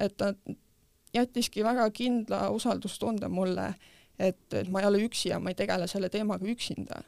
et 0.00 0.16
ta 0.16 0.34
jättiski 1.14 1.64
väga 1.64 1.90
kindla 1.90 2.50
usaldustunde 2.50 3.28
mulle, 3.28 3.74
et, 4.18 4.54
et 4.54 4.68
ma 4.68 4.80
ei 4.80 4.86
ole 4.86 5.04
üksi 5.04 5.28
ja 5.28 5.38
ma 5.38 5.50
ei 5.50 5.54
tegele 5.54 5.86
selle 5.86 6.08
teemaga 6.08 6.46
üksinda 6.46 7.02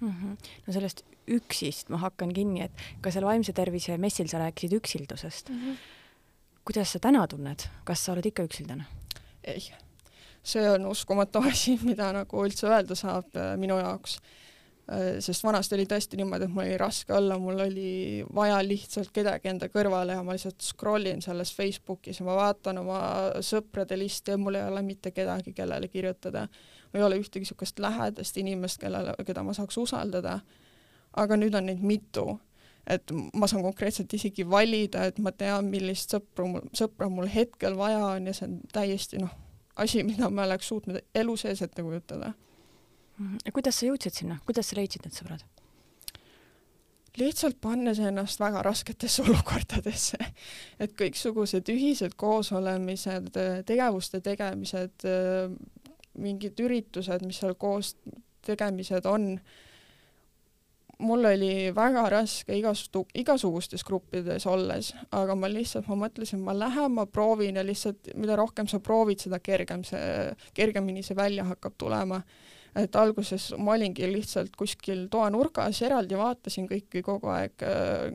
mm. 0.00 0.08
-hmm. 0.08 0.50
no 0.66 0.72
sellest 0.72 1.04
üksist 1.26 1.90
ma 1.90 2.00
hakkan 2.02 2.32
kinni, 2.34 2.62
et 2.62 2.72
ka 3.00 3.10
seal 3.10 3.26
vaimse 3.26 3.52
tervise 3.52 3.98
messil 3.98 4.28
sa 4.28 4.38
rääkisid 4.38 4.76
üksildusest 4.78 5.50
mm. 5.50 5.60
-hmm. 5.60 5.76
kuidas 6.64 6.92
sa 6.92 6.98
täna 6.98 7.26
tunned, 7.26 7.68
kas 7.84 8.04
sa 8.04 8.12
oled 8.12 8.26
ikka 8.26 8.42
üksildane? 8.42 8.84
ei, 9.44 9.62
see 10.42 10.70
on 10.70 10.86
uskumatu 10.86 11.38
asi, 11.48 11.78
mida 11.90 12.12
nagu 12.12 12.44
üldse 12.46 12.66
öelda 12.66 12.94
saab 12.94 13.36
äh, 13.36 13.56
minu 13.56 13.78
jaoks 13.78 14.20
sest 15.18 15.42
vanasti 15.42 15.74
oli 15.74 15.86
tõesti 15.90 16.18
niimoodi, 16.20 16.46
et 16.46 16.52
mul 16.54 16.62
oli 16.62 16.76
raske 16.78 17.14
olla, 17.14 17.38
mul 17.42 17.58
oli 17.64 18.24
vaja 18.34 18.60
lihtsalt 18.62 19.10
kedagi 19.14 19.50
enda 19.50 19.66
kõrvale 19.72 20.14
ja 20.14 20.22
ma 20.22 20.36
lihtsalt 20.36 20.62
scroll 20.62 21.08
in 21.10 21.22
selles 21.24 21.50
Facebookis 21.56 22.20
ja 22.20 22.26
ma 22.28 22.36
vaatan 22.38 22.78
oma 22.84 23.00
sõprade 23.42 23.98
listi 23.98 24.36
ja 24.36 24.38
mul 24.38 24.60
ei 24.60 24.62
ole 24.68 24.84
mitte 24.86 25.10
kedagi, 25.10 25.56
kellele 25.56 25.88
kirjutada. 25.90 26.46
mul 26.92 27.00
ei 27.00 27.06
ole 27.06 27.18
ühtegi 27.18 27.42
niisugust 27.42 27.82
lähedast 27.82 28.38
inimest, 28.38 28.78
kellele, 28.80 29.14
keda 29.26 29.42
ma 29.42 29.56
saaks 29.58 29.78
usaldada. 29.82 30.38
aga 31.16 31.36
nüüd 31.36 31.54
on 31.56 31.66
neid 31.66 31.82
mitu, 31.82 32.38
et 32.86 33.10
ma 33.34 33.46
saan 33.46 33.62
konkreetselt 33.62 34.12
isegi 34.14 34.50
valida, 34.50 35.04
et 35.04 35.18
ma 35.18 35.32
tean, 35.32 35.66
millist 35.66 36.14
sõpru 36.14 36.46
mul, 36.46 36.66
sõpra 36.76 37.08
mul 37.10 37.26
hetkel 37.26 37.74
vaja 37.76 38.04
on 38.06 38.26
ja 38.26 38.34
see 38.36 38.46
on 38.46 38.60
täiesti 38.72 39.18
noh, 39.18 39.32
asi, 39.76 40.04
mida 40.06 40.30
ma 40.30 40.44
oleks 40.46 40.68
suutnud 40.68 41.00
elu 41.14 41.36
sees 41.36 41.62
ette 41.62 41.82
kujutada. 41.82 42.32
Ja 43.18 43.52
kuidas 43.52 43.80
sa 43.80 43.88
jõudsid 43.88 44.22
sinna, 44.22 44.40
kuidas 44.46 44.70
sa 44.70 44.78
leidsid 44.78 45.06
need 45.06 45.16
sõbrad? 45.16 45.44
lihtsalt 47.16 47.56
pannes 47.64 47.96
ennast 47.98 48.40
väga 48.40 48.60
rasketesse 48.66 49.22
olukordadesse, 49.24 50.18
et 50.82 50.96
kõiksugused 50.98 51.68
ühised 51.72 52.16
koosolemised, 52.20 53.30
tegevuste 53.68 54.20
tegemised, 54.20 55.06
mingid 56.20 56.60
üritused, 56.60 57.24
mis 57.24 57.40
seal 57.40 57.56
koos 57.60 57.94
tegemised 58.46 59.08
on, 59.08 59.38
mul 60.98 61.28
oli 61.28 61.70
väga 61.76 62.06
raske 62.12 62.56
igasugu, 62.56 63.04
igasugustes 63.20 63.84
gruppides 63.84 64.46
olles, 64.48 64.92
aga 65.16 65.36
ma 65.36 65.50
lihtsalt, 65.52 65.88
ma 65.90 65.98
mõtlesin, 66.06 66.40
ma 66.44 66.54
lähen, 66.56 66.94
ma 66.96 67.06
proovin 67.06 67.60
ja 67.60 67.64
lihtsalt 67.66 68.12
mida 68.16 68.36
rohkem 68.38 68.68
sa 68.70 68.80
proovid, 68.80 69.20
seda 69.24 69.40
kergem 69.44 69.84
see, 69.84 70.32
kergemini 70.56 71.04
see 71.04 71.16
välja 71.16 71.44
hakkab 71.50 71.76
tulema. 71.78 72.22
Et 72.76 72.96
alguses 72.96 73.52
ma 73.58 73.72
olingi 73.76 74.08
lihtsalt 74.12 74.56
kuskil 74.58 75.06
toanurgas, 75.10 75.82
eraldi 75.82 76.18
vaatasin 76.18 76.68
kõiki 76.68 77.02
kogu 77.02 77.30
aeg 77.32 77.56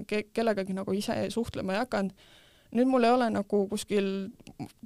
ke, 0.07 0.23
kellegagi 0.33 0.75
nagu 0.77 0.93
ise 0.93 1.17
suhtlema 1.33 1.73
ei 1.73 1.83
hakanud 1.85 2.29
nüüd 2.75 2.87
mul 2.87 3.03
ei 3.03 3.11
ole 3.11 3.27
nagu 3.33 3.61
kuskil 3.71 4.07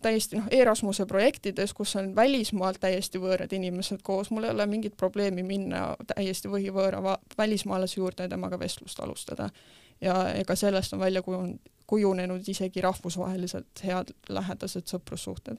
täiesti 0.01 0.39
noh, 0.39 0.47
Erasmuse 0.53 1.05
projektides, 1.09 1.73
kus 1.77 1.95
on 1.99 2.11
välismaalt 2.17 2.79
täiesti 2.81 3.21
võõrad 3.21 3.53
inimesed 3.53 4.01
koos, 4.05 4.31
mul 4.33 4.47
ei 4.47 4.53
ole 4.55 4.65
mingit 4.69 4.95
probleemi 4.97 5.45
minna 5.45 5.87
täiesti 6.15 6.49
võhivõõra 6.51 7.17
välismaalase 7.37 7.99
juurde 7.99 8.25
ja 8.25 8.33
temaga 8.33 8.59
vestlust 8.59 8.99
alustada. 8.99 9.49
ja 10.01 10.15
ega 10.35 10.55
sellest 10.55 10.93
on 10.93 10.99
välja 10.99 11.21
kujun-, 11.21 11.59
kujunenud 11.87 12.47
isegi 12.47 12.81
rahvusvaheliselt 12.81 13.83
head 13.83 14.11
lähedased 14.29 14.89
sõprussuhted 14.89 15.57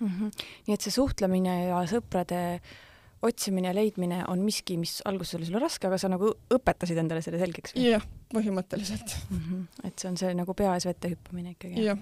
mm. 0.00 0.08
-hmm. 0.08 0.30
nii 0.66 0.74
et 0.74 0.80
see 0.80 0.90
suhtlemine 0.90 1.54
ja 1.68 1.84
sõprade 1.86 2.60
otsimine 3.24 3.70
ja 3.70 3.74
leidmine 3.76 4.22
on 4.28 4.42
miski, 4.44 4.76
mis 4.80 4.98
alguses 5.08 5.38
oli 5.38 5.48
sulle 5.48 5.62
raske, 5.62 5.88
aga 5.88 5.98
sa 6.00 6.10
nagu 6.12 6.30
õpetasid 6.54 7.00
endale 7.00 7.22
selle 7.24 7.40
selgeks 7.40 7.76
jah, 7.80 8.04
põhimõtteliselt 8.34 9.16
mm. 9.30 9.42
-hmm. 9.42 9.88
et 9.88 9.98
see 9.98 10.10
on 10.10 10.18
see 10.20 10.32
nagu 10.36 10.54
pea 10.54 10.74
ees 10.76 10.86
vette 10.88 11.12
hüppamine 11.14 11.54
ikkagi? 11.54 11.84
jah. 11.84 11.98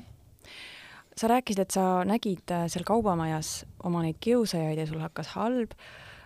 sa 1.17 1.31
rääkisid, 1.33 1.65
et 1.67 1.71
sa 1.71 2.05
nägid 2.09 2.55
äh, 2.55 2.67
seal 2.73 2.87
kaubamajas 2.89 3.63
oma 3.85 4.03
neid 4.03 4.19
kiusajaid 4.21 4.79
ja 4.79 4.87
sul 4.87 5.03
hakkas 5.05 5.35
halb, 5.37 5.77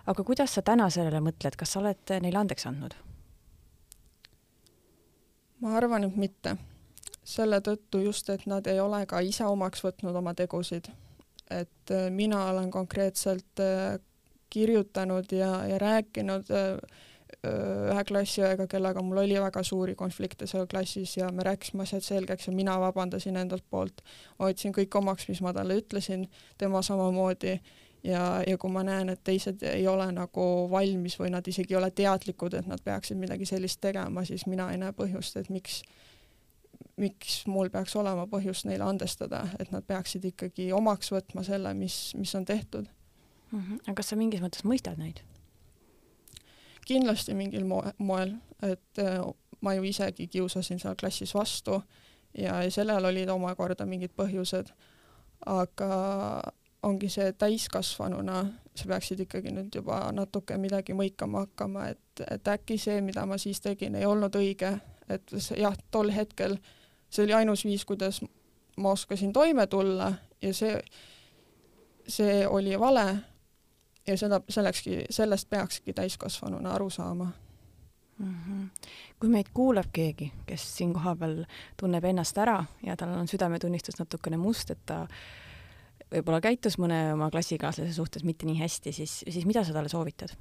aga 0.07 0.25
kuidas 0.25 0.55
sa 0.55 0.63
täna 0.63 0.89
sellele 0.91 1.21
mõtled, 1.21 1.59
kas 1.59 1.75
sa 1.75 1.83
oled 1.83 2.17
neile 2.23 2.39
andeks 2.39 2.67
andnud? 2.67 2.97
ma 5.61 5.77
arvan, 5.77 6.05
et 6.05 6.17
mitte. 6.17 6.57
selle 7.27 7.59
tõttu 7.59 8.05
just, 8.05 8.29
et 8.31 8.45
nad 8.47 8.67
ei 8.71 8.81
ole 8.81 9.01
ka 9.07 9.21
ise 9.21 9.45
omaks 9.45 9.83
võtnud 9.85 10.15
oma 10.15 10.35
tegusid. 10.35 10.89
et 11.51 11.91
äh, 11.91 12.11
mina 12.11 12.45
olen 12.51 12.71
konkreetselt 12.71 13.61
äh, 13.61 13.99
kirjutanud 14.51 15.33
ja, 15.33 15.67
ja 15.67 15.79
rääkinud 15.79 16.51
äh, 16.51 16.67
äh, 17.45 17.93
ühe 17.93 18.05
klassiõega, 18.09 18.67
kellega 18.71 19.03
mul 19.03 19.23
oli 19.25 19.39
väga 19.41 19.63
suuri 19.67 19.95
konflikte 19.99 20.47
seal 20.47 20.67
klassis 20.71 21.17
ja 21.17 21.31
me 21.33 21.47
rääkisime 21.47 21.87
asjad 21.87 22.05
selgeks 22.07 22.49
ja 22.49 22.55
mina 22.55 22.79
vabandasin 22.81 23.37
endalt 23.37 23.67
poolt, 23.71 24.05
võtsin 24.43 24.75
kõik 24.77 24.95
omaks, 24.99 25.29
mis 25.29 25.43
ma 25.43 25.55
talle 25.57 25.81
ütlesin, 25.83 26.29
tema 26.59 26.83
samamoodi. 26.83 27.59
Ja, 28.07 28.43
ja 28.47 28.55
kui 28.61 28.71
ma 28.71 28.85
näen, 28.87 29.09
et 29.11 29.23
teised 29.27 29.65
ei 29.67 29.87
ole 29.91 30.05
nagu 30.15 30.43
valmis 30.71 31.17
või 31.19 31.33
nad 31.35 31.49
isegi 31.49 31.75
ei 31.75 31.79
ole 31.81 31.89
teadlikud, 31.91 32.55
et 32.55 32.69
nad 32.71 32.79
peaksid 32.85 33.19
midagi 33.19 33.49
sellist 33.49 33.81
tegema, 33.83 34.23
siis 34.25 34.45
mina 34.47 34.69
ei 34.71 34.79
näe 34.79 34.93
põhjust, 34.95 35.41
et 35.41 35.49
miks, 35.51 35.81
miks 37.03 37.41
mul 37.51 37.73
peaks 37.73 37.97
olema 37.99 38.29
põhjust 38.31 38.69
neile 38.69 38.87
andestada, 38.87 39.49
et 39.59 39.73
nad 39.75 39.83
peaksid 39.83 40.29
ikkagi 40.31 40.69
omaks 40.77 41.11
võtma 41.17 41.43
selle, 41.49 41.75
mis, 41.75 42.13
mis 42.21 42.35
on 42.39 42.47
tehtud 42.47 42.87
mm. 43.51 43.61
-hmm. 43.61 43.81
aga 43.87 43.95
kas 43.95 44.13
sa 44.13 44.17
mingis 44.17 44.41
mõttes 44.41 44.65
mõistad 44.65 44.99
neid? 44.99 45.23
kindlasti 46.87 47.35
mingil 47.35 47.65
moe, 47.67 47.93
moel, 47.99 48.37
et 48.63 48.99
äh, 48.99 49.21
ma 49.61 49.75
ju 49.75 49.83
isegi 49.83 50.27
kiusasin 50.27 50.79
seal 50.79 50.95
klassis 50.95 51.35
vastu 51.35 51.83
ja 52.39 52.71
sellel 52.71 53.05
olid 53.05 53.29
omakorda 53.29 53.87
mingid 53.87 54.13
põhjused, 54.17 54.71
aga 55.47 56.43
ongi 56.83 57.09
see 57.09 57.33
täiskasvanuna, 57.33 58.45
sa 58.75 58.87
peaksid 58.87 59.21
ikkagi 59.21 59.51
nüüd 59.51 59.75
juba 59.75 60.13
natuke 60.13 60.57
midagi 60.57 60.95
mõikama 60.95 61.43
hakkama, 61.47 61.89
et, 61.89 62.23
et 62.31 62.49
äkki 62.49 62.79
see, 62.79 63.01
mida 63.01 63.27
ma 63.27 63.39
siis 63.39 63.61
tegin, 63.61 63.95
ei 63.95 64.07
olnud 64.07 64.37
õige, 64.37 64.79
et 65.09 65.35
see, 65.39 65.59
jah, 65.59 65.75
tol 65.91 66.13
hetkel 66.15 66.59
see 67.11 67.25
oli 67.25 67.35
ainus 67.35 67.65
viis, 67.65 67.85
kuidas 67.85 68.21
ma 68.77 68.91
oskasin 68.91 69.33
toime 69.33 69.67
tulla 69.67 70.13
ja 70.43 70.55
see, 70.55 70.81
see 72.09 72.47
oli 72.47 72.79
vale 72.81 73.07
ja 74.07 74.17
seda, 74.17 74.41
sellekski, 74.49 75.05
sellest 75.11 75.51
peakski 75.51 75.93
täiskasvanuna 75.93 76.73
aru 76.75 76.91
saama 76.91 77.31
mm. 78.19 78.35
-hmm. 78.35 78.69
kui 79.21 79.29
meid 79.29 79.47
kuulab 79.55 79.91
keegi, 79.93 80.33
kes 80.47 80.77
siin 80.77 80.93
kohapeal 80.93 81.45
tunneb 81.77 82.05
ennast 82.05 82.39
ära 82.39 82.65
ja 82.87 82.97
tal 82.97 83.09
on 83.09 83.29
südametunnistus 83.29 83.99
natukene 83.99 84.37
must, 84.37 84.71
et 84.71 84.87
ta 84.87 85.07
võib-olla 86.15 86.41
käitus 86.41 86.79
mõne 86.79 87.13
oma 87.13 87.31
klassikaaslase 87.31 87.93
suhtes 87.93 88.25
mitte 88.25 88.47
nii 88.47 88.59
hästi, 88.61 88.93
siis, 88.93 89.25
siis 89.29 89.47
mida 89.47 89.65
sa 89.65 89.73
talle 89.73 89.89
soovitad? 89.89 90.37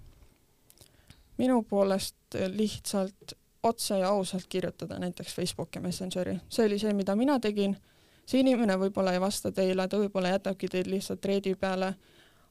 minu 1.37 1.63
poolest 1.63 2.15
lihtsalt 2.47 3.33
otse 3.63 3.97
ja 3.99 4.09
ausalt 4.09 4.45
kirjutada 4.49 4.99
näiteks 4.99 5.35
Facebooki 5.35 5.79
Messengeri, 5.79 6.37
see 6.49 6.65
oli 6.65 6.79
see, 6.79 6.93
mida 6.93 7.15
mina 7.15 7.39
tegin. 7.39 7.77
see 8.25 8.39
inimene 8.39 8.73
võib-olla 8.81 9.13
ei 9.13 9.21
vasta 9.21 9.51
teile, 9.51 9.87
ta 9.87 9.97
võib-olla 10.01 10.29
jätabki 10.29 10.67
teid 10.67 10.87
lihtsalt 10.87 11.25
reedi 11.25 11.55
peale 11.55 11.93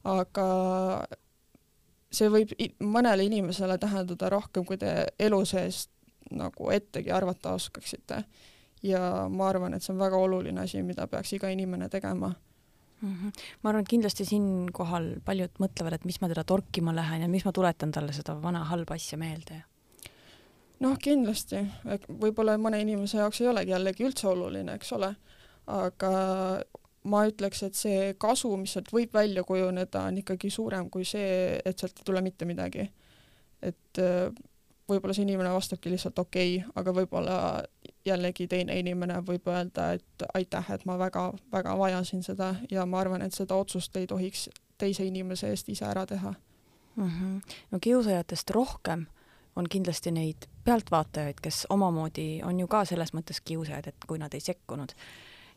aga 0.05 0.49
see 2.15 2.31
võib 2.31 2.55
mõnele 2.85 3.27
inimesele 3.27 3.79
tähendada 3.83 4.31
rohkem, 4.33 4.65
kui 4.69 4.79
te 4.81 4.95
elu 5.19 5.41
sees 5.49 5.89
nagu 6.35 6.71
ettegi 6.73 7.13
arvata 7.13 7.55
oskaksite. 7.59 8.25
ja 8.85 9.29
ma 9.31 9.49
arvan, 9.49 9.75
et 9.75 9.83
see 9.83 9.95
on 9.95 10.01
väga 10.01 10.17
oluline 10.21 10.61
asi, 10.61 10.83
mida 10.83 11.07
peaks 11.09 11.33
iga 11.33 11.49
inimene 11.49 11.89
tegema 11.89 12.35
mm. 13.01 13.13
-hmm. 13.13 13.33
ma 13.63 13.71
arvan, 13.71 13.83
et 13.83 13.89
kindlasti 13.89 14.25
siinkohal 14.25 15.09
paljud 15.25 15.61
mõtlevad, 15.61 15.95
et 15.95 16.05
mis 16.05 16.21
ma 16.21 16.29
teda 16.29 16.45
torkima 16.45 16.95
lähen 16.95 17.23
ja 17.23 17.29
mis 17.29 17.45
ma 17.45 17.53
tuletan 17.53 17.93
talle 17.93 18.13
seda 18.13 18.43
vana 18.43 18.65
halba 18.65 18.95
asja 18.95 19.19
meelde. 19.19 19.63
noh, 20.81 20.99
kindlasti, 20.99 21.57
võib-olla 22.09 22.59
mõne 22.59 22.81
inimese 22.81 23.19
jaoks 23.19 23.41
ei 23.41 23.49
olegi 23.49 23.71
jällegi 23.71 24.05
üldse 24.05 24.29
oluline, 24.29 24.75
eks 24.75 24.93
ole, 24.93 25.15
aga 25.67 26.11
ma 27.05 27.27
ütleks, 27.29 27.63
et 27.67 27.77
see 27.77 28.15
kasu, 28.21 28.55
mis 28.57 28.73
sealt 28.77 28.91
võib 28.93 29.13
välja 29.15 29.45
kujuneda, 29.45 30.07
on 30.09 30.19
ikkagi 30.23 30.51
suurem 30.51 30.91
kui 30.91 31.05
see, 31.05 31.61
et 31.65 31.79
sealt 31.79 32.01
ei 32.01 32.09
tule 32.09 32.23
mitte 32.25 32.49
midagi. 32.49 32.91
et 33.63 33.99
äh, 33.99 34.29
võib-olla 34.89 35.15
see 35.17 35.25
inimene 35.25 35.53
vastabki 35.53 35.91
lihtsalt 35.93 36.19
okei 36.19 36.59
okay,, 36.59 36.73
aga 36.77 36.93
võib-olla 36.93 37.37
jällegi 38.05 38.47
teine 38.49 38.77
inimene 38.79 39.21
võib 39.25 39.49
öelda, 39.49 39.93
et 39.97 40.27
aitäh, 40.35 40.71
et 40.75 40.85
ma 40.85 40.99
väga-väga 41.01 41.77
vajasin 41.79 42.23
seda 42.23 42.55
ja 42.71 42.85
ma 42.87 43.01
arvan, 43.01 43.23
et 43.25 43.35
seda 43.35 43.57
otsust 43.57 43.97
ei 43.97 44.07
tohiks 44.07 44.49
teise 44.79 45.07
inimese 45.07 45.49
eest 45.49 45.69
ise 45.73 45.87
ära 45.89 46.07
teha 46.07 46.35
mm. 46.97 47.09
-hmm. 47.09 47.59
no 47.71 47.79
kiusajatest 47.81 48.51
rohkem 48.51 49.07
on 49.57 49.69
kindlasti 49.71 50.11
neid 50.11 50.49
pealtvaatajaid, 50.65 51.41
kes 51.43 51.67
omamoodi 51.71 52.43
on 52.45 52.61
ju 52.61 52.69
ka 52.69 52.85
selles 52.85 53.15
mõttes 53.15 53.41
kiusajad, 53.45 53.87
et 53.87 54.05
kui 54.07 54.19
nad 54.19 54.35
ei 54.35 54.41
sekkunud 54.41 54.93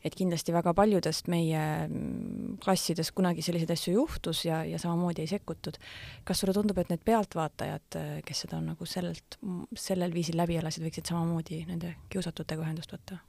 et 0.05 0.15
kindlasti 0.15 0.53
väga 0.53 0.73
paljudest 0.77 1.29
meie 1.31 1.61
mm, 1.87 2.57
klassidest 2.63 3.15
kunagi 3.17 3.41
selliseid 3.45 3.71
asju 3.73 3.95
juhtus 3.95 4.43
ja, 4.45 4.61
ja 4.65 4.79
samamoodi 4.79 5.23
ei 5.23 5.31
sekkutud. 5.31 5.79
kas 6.23 6.39
sulle 6.39 6.53
tundub, 6.53 6.77
et 6.77 6.91
need 6.93 7.01
pealtvaatajad, 7.05 7.97
kes 8.25 8.43
seda 8.45 8.61
nagu 8.63 8.85
sellelt, 8.85 9.39
sellel 9.75 10.13
viisil 10.13 10.37
läbi 10.37 10.59
elasid, 10.61 10.85
võiksid 10.85 11.09
samamoodi 11.09 11.63
nende 11.69 11.95
kiusatutega 12.13 12.63
ühendust 12.67 12.93
võtta? 12.93 13.19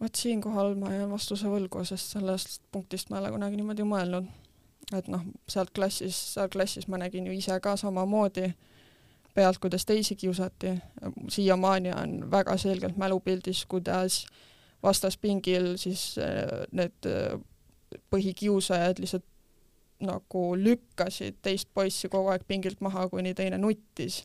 vot 0.00 0.14
siinkohal 0.14 0.74
ma 0.76 0.92
jään 0.92 1.10
vastuse 1.10 1.48
võlgu, 1.48 1.84
sest 1.88 2.16
sellest 2.16 2.60
punktist 2.72 3.10
ma 3.10 3.16
ei 3.16 3.24
ole 3.24 3.32
kunagi 3.36 3.56
niimoodi 3.56 3.86
mõelnud. 3.88 4.28
et 4.94 5.08
noh, 5.10 5.22
sealt 5.48 5.72
klassis, 5.74 6.18
seal 6.34 6.50
klassis 6.52 6.86
ma 6.88 7.00
nägin 7.00 7.26
ju 7.26 7.32
ise 7.34 7.56
ka 7.60 7.76
samamoodi 7.80 8.50
pealt, 9.36 9.58
kuidas 9.60 9.84
teisi 9.86 10.16
kiusati. 10.16 10.72
siiamaani 11.28 11.92
on 11.92 12.30
väga 12.30 12.56
selgelt 12.56 12.96
mälupildis, 12.96 13.66
kuidas 13.66 14.26
vastaspingil 14.82 15.76
siis 15.76 16.16
äh, 16.18 16.66
need 16.72 17.06
äh, 17.06 17.40
põhikiusajad 18.10 19.00
lihtsalt 19.00 19.24
nagu 20.00 20.42
lükkasid 20.60 21.38
teist 21.42 21.70
poissi 21.74 22.08
kogu 22.12 22.28
aeg 22.32 22.44
pingilt 22.48 22.80
maha, 22.84 23.06
kuni 23.08 23.34
teine 23.34 23.58
nuttis. 23.58 24.24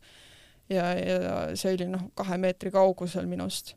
ja, 0.69 0.91
ja 0.95 1.55
see 1.55 1.75
oli 1.75 1.87
noh, 1.91 2.09
kahe 2.15 2.37
meetri 2.37 2.71
kaugusel 2.71 3.27
minust. 3.27 3.75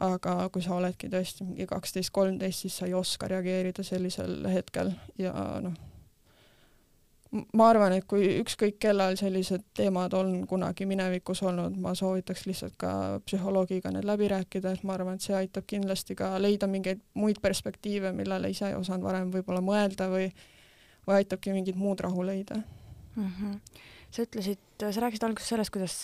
aga 0.00 0.48
kui 0.52 0.62
sa 0.62 0.74
oledki 0.74 1.08
tõesti 1.08 1.46
mingi 1.46 1.66
kaksteist, 1.70 2.10
kolmteist, 2.12 2.64
siis 2.64 2.78
sa 2.78 2.86
ei 2.86 2.94
oska 2.98 3.28
reageerida 3.30 3.82
sellisel 3.86 4.42
hetkel 4.52 4.92
ja 5.18 5.32
noh 5.62 5.93
ma 7.34 7.68
arvan, 7.68 7.94
et 7.96 8.06
kui 8.08 8.26
ükskõik 8.40 8.76
kellel 8.82 9.16
sellised 9.18 9.64
teemad 9.76 10.14
on 10.14 10.34
kunagi 10.50 10.86
minevikus 10.86 11.42
olnud, 11.46 11.76
ma 11.82 11.94
soovitaks 11.98 12.44
lihtsalt 12.46 12.76
ka 12.78 12.92
psühholoogiga 13.26 13.90
need 13.94 14.06
läbi 14.06 14.28
rääkida, 14.30 14.74
et 14.74 14.84
ma 14.86 14.94
arvan, 14.94 15.18
et 15.18 15.26
see 15.26 15.34
aitab 15.38 15.66
kindlasti 15.70 16.16
ka 16.18 16.34
leida 16.42 16.68
mingeid 16.70 17.02
muid 17.18 17.40
perspektiive, 17.42 18.12
millele 18.14 18.52
ise 18.54 18.70
ei 18.70 18.78
osanud 18.78 19.06
varem 19.06 19.32
võib-olla 19.34 19.64
mõelda 19.64 20.08
või, 20.12 20.30
või 21.08 21.18
aitabki 21.20 21.56
mingit 21.56 21.78
muud 21.80 22.04
rahu 22.04 22.26
leida 22.26 22.60
mm. 22.60 23.28
-hmm. 23.28 23.60
sa 24.10 24.26
ütlesid, 24.28 24.62
sa 24.80 25.06
rääkisid 25.06 25.26
alguses 25.26 25.54
sellest, 25.54 25.74
kuidas 25.74 25.98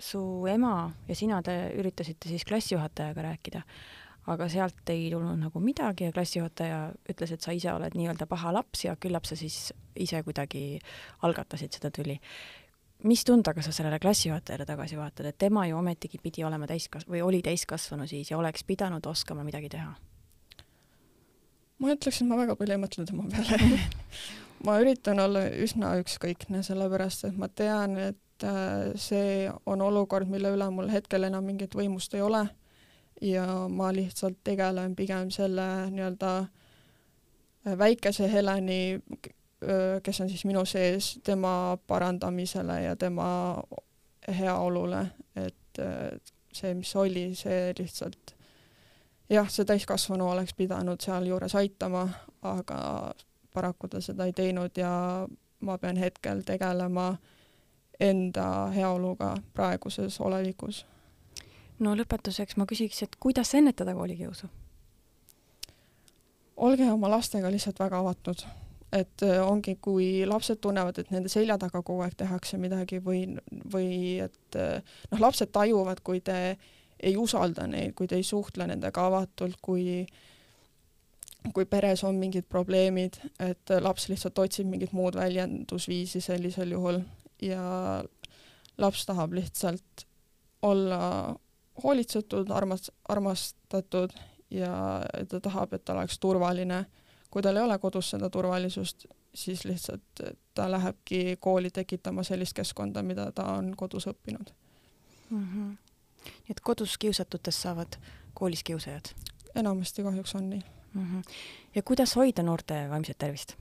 su 0.00 0.22
ema 0.50 0.92
ja 1.08 1.16
sina, 1.16 1.42
te 1.42 1.56
üritasite 1.78 2.28
siis 2.28 2.44
klassijuhatajaga 2.44 3.28
rääkida 3.30 3.64
aga 4.30 4.48
sealt 4.48 4.90
ei 4.92 5.08
tulnud 5.12 5.38
nagu 5.40 5.60
midagi 5.60 6.08
ja 6.08 6.12
klassijuhataja 6.14 6.78
ütles, 7.12 7.34
et 7.34 7.44
sa 7.44 7.52
ise 7.52 7.72
oled 7.72 7.96
nii-öelda 7.96 8.26
paha 8.30 8.54
laps 8.56 8.86
ja 8.86 8.96
küllap 9.00 9.28
sa 9.28 9.36
siis 9.36 9.72
ise 10.00 10.22
kuidagi 10.24 10.78
algatasid 11.26 11.76
seda 11.76 11.90
tüli. 11.94 12.18
mis 13.04 13.24
tundega 13.24 13.62
sa 13.62 13.72
sellele 13.72 13.98
klassijuhatajale 14.00 14.64
tagasi 14.64 14.96
vaatad, 14.96 15.26
et 15.26 15.38
tema 15.38 15.66
ju 15.66 15.76
ometigi 15.76 16.18
pidi 16.22 16.44
olema 16.44 16.66
täiskas- 16.66 17.08
või 17.08 17.20
oli 17.22 17.42
täiskasvanu 17.42 18.06
siis 18.06 18.30
ja 18.30 18.38
oleks 18.38 18.64
pidanud 18.64 19.06
oskama 19.06 19.44
midagi 19.44 19.68
teha? 19.68 19.94
ma 21.78 21.92
ütleks, 21.92 22.22
et 22.22 22.28
ma 22.28 22.36
väga 22.36 22.56
palju 22.56 22.72
ei 22.72 22.80
mõtle 22.80 23.04
tema 23.04 23.28
peale 23.28 23.80
ma 24.64 24.80
üritan 24.80 25.20
olla 25.20 25.46
üsna 25.50 25.98
ükskõikne, 26.00 26.62
sellepärast 26.62 27.28
et 27.28 27.36
ma 27.36 27.48
tean, 27.48 27.98
et 27.98 28.44
äh, 28.46 28.94
see 28.96 29.50
on 29.66 29.82
olukord, 29.82 30.28
mille 30.30 30.54
üle 30.56 30.70
mul 30.70 30.88
hetkel 30.88 31.28
enam 31.28 31.44
mingit 31.44 31.74
võimust 31.76 32.14
ei 32.14 32.24
ole 32.24 32.46
ja 33.24 33.46
ma 33.68 33.88
lihtsalt 33.92 34.42
tegelen 34.44 34.96
pigem 34.96 35.30
selle 35.32 35.66
nii-öelda 35.90 36.32
äh, 36.38 37.78
väikese 37.78 38.28
Heleni, 38.32 39.00
äh, 39.24 40.02
kes 40.02 40.20
on 40.20 40.28
siis 40.28 40.44
minu 40.44 40.64
sees, 40.68 41.14
tema 41.24 41.78
parandamisele 41.86 42.82
ja 42.82 42.96
tema 42.96 43.62
heaolule, 44.28 45.06
et 45.36 45.80
see, 46.52 46.74
mis 46.74 46.96
oli, 46.96 47.26
see 47.36 47.74
lihtsalt 47.78 48.34
jah, 49.30 49.48
see 49.50 49.64
täiskasvanu 49.64 50.28
oleks 50.30 50.54
pidanud 50.54 51.00
sealjuures 51.00 51.54
aitama, 51.54 52.08
aga 52.42 52.78
paraku 53.54 53.88
ta 53.88 54.00
seda 54.00 54.26
ei 54.28 54.32
teinud 54.32 54.76
ja 54.76 54.92
ma 55.60 55.78
pean 55.78 55.96
hetkel 55.96 56.42
tegelema 56.46 57.14
enda 58.00 58.66
heaoluga 58.74 59.34
praeguses 59.54 60.20
olevikus. 60.20 60.86
No 61.82 61.94
lõpetuseks 61.98 62.58
ma 62.60 62.66
küsiks, 62.70 63.02
et 63.02 63.16
kuidas 63.20 63.54
ennetada 63.54 63.94
koolikiusu? 63.94 64.50
olge 66.56 66.86
oma 66.86 67.08
lastega 67.10 67.50
lihtsalt 67.50 67.80
väga 67.82 67.98
avatud, 67.98 68.44
et 68.94 69.24
äh, 69.26 69.40
ongi, 69.42 69.74
kui 69.82 70.22
lapsed 70.26 70.60
tunnevad, 70.62 71.00
et 71.02 71.10
nende 71.10 71.32
selja 71.32 71.56
taga 71.58 71.82
kogu 71.82 72.04
aeg 72.04 72.14
tehakse 72.18 72.60
midagi 72.62 73.00
või, 73.02 73.24
või 73.72 74.20
et 74.22 74.58
äh, 74.58 74.78
noh, 75.10 75.24
lapsed 75.26 75.50
tajuvad, 75.54 76.04
kui 76.06 76.22
te 76.24 76.54
ei 77.04 77.16
usalda 77.18 77.66
neid, 77.66 77.96
kui 77.98 78.06
te 78.06 78.20
ei 78.20 78.26
suhtle 78.26 78.68
nendega 78.70 79.08
avatult, 79.08 79.58
kui 79.62 80.04
kui 81.52 81.66
peres 81.68 82.00
on 82.08 82.16
mingid 82.16 82.46
probleemid, 82.48 83.18
et 83.42 83.72
laps 83.84 84.06
lihtsalt 84.08 84.38
otsib 84.40 84.70
mingit 84.70 84.94
muud 84.96 85.18
väljendusviisi 85.18 86.22
sellisel 86.24 86.70
juhul 86.72 87.02
ja 87.44 87.64
laps 88.80 89.04
tahab 89.04 89.34
lihtsalt 89.36 90.06
olla 90.64 91.34
hoolitsetud, 91.82 92.50
armas-, 92.50 92.92
armastatud 93.08 94.10
ja 94.50 95.02
ta 95.28 95.40
tahab, 95.40 95.72
et 95.72 95.84
ta 95.84 95.92
oleks 95.92 96.18
turvaline. 96.18 96.84
kui 97.30 97.42
tal 97.42 97.56
ei 97.56 97.62
ole 97.62 97.78
kodus 97.78 98.10
seda 98.10 98.28
turvalisust, 98.30 99.06
siis 99.34 99.64
lihtsalt 99.64 100.22
ta 100.54 100.70
lähebki 100.70 101.36
kooli 101.40 101.70
tekitama 101.70 102.22
sellist 102.22 102.54
keskkonda, 102.54 103.02
mida 103.02 103.32
ta 103.32 103.44
on 103.44 103.72
kodus 103.76 104.06
õppinud 104.06 104.52
mm. 105.30 105.48
-hmm. 105.48 105.76
nii 106.24 106.50
et 106.50 106.60
kodus 106.60 106.98
kiusatutest 106.98 107.62
saavad 107.62 107.96
koolis 108.34 108.62
kiusajad? 108.64 109.10
enamasti 109.54 110.02
kahjuks 110.02 110.34
on 110.34 110.50
nii 110.50 110.62
mm. 110.94 111.02
-hmm. 111.02 111.22
ja 111.74 111.82
kuidas 111.82 112.16
hoida 112.16 112.42
noorte 112.42 112.90
vaimset 112.90 113.18
tervist? 113.18 113.54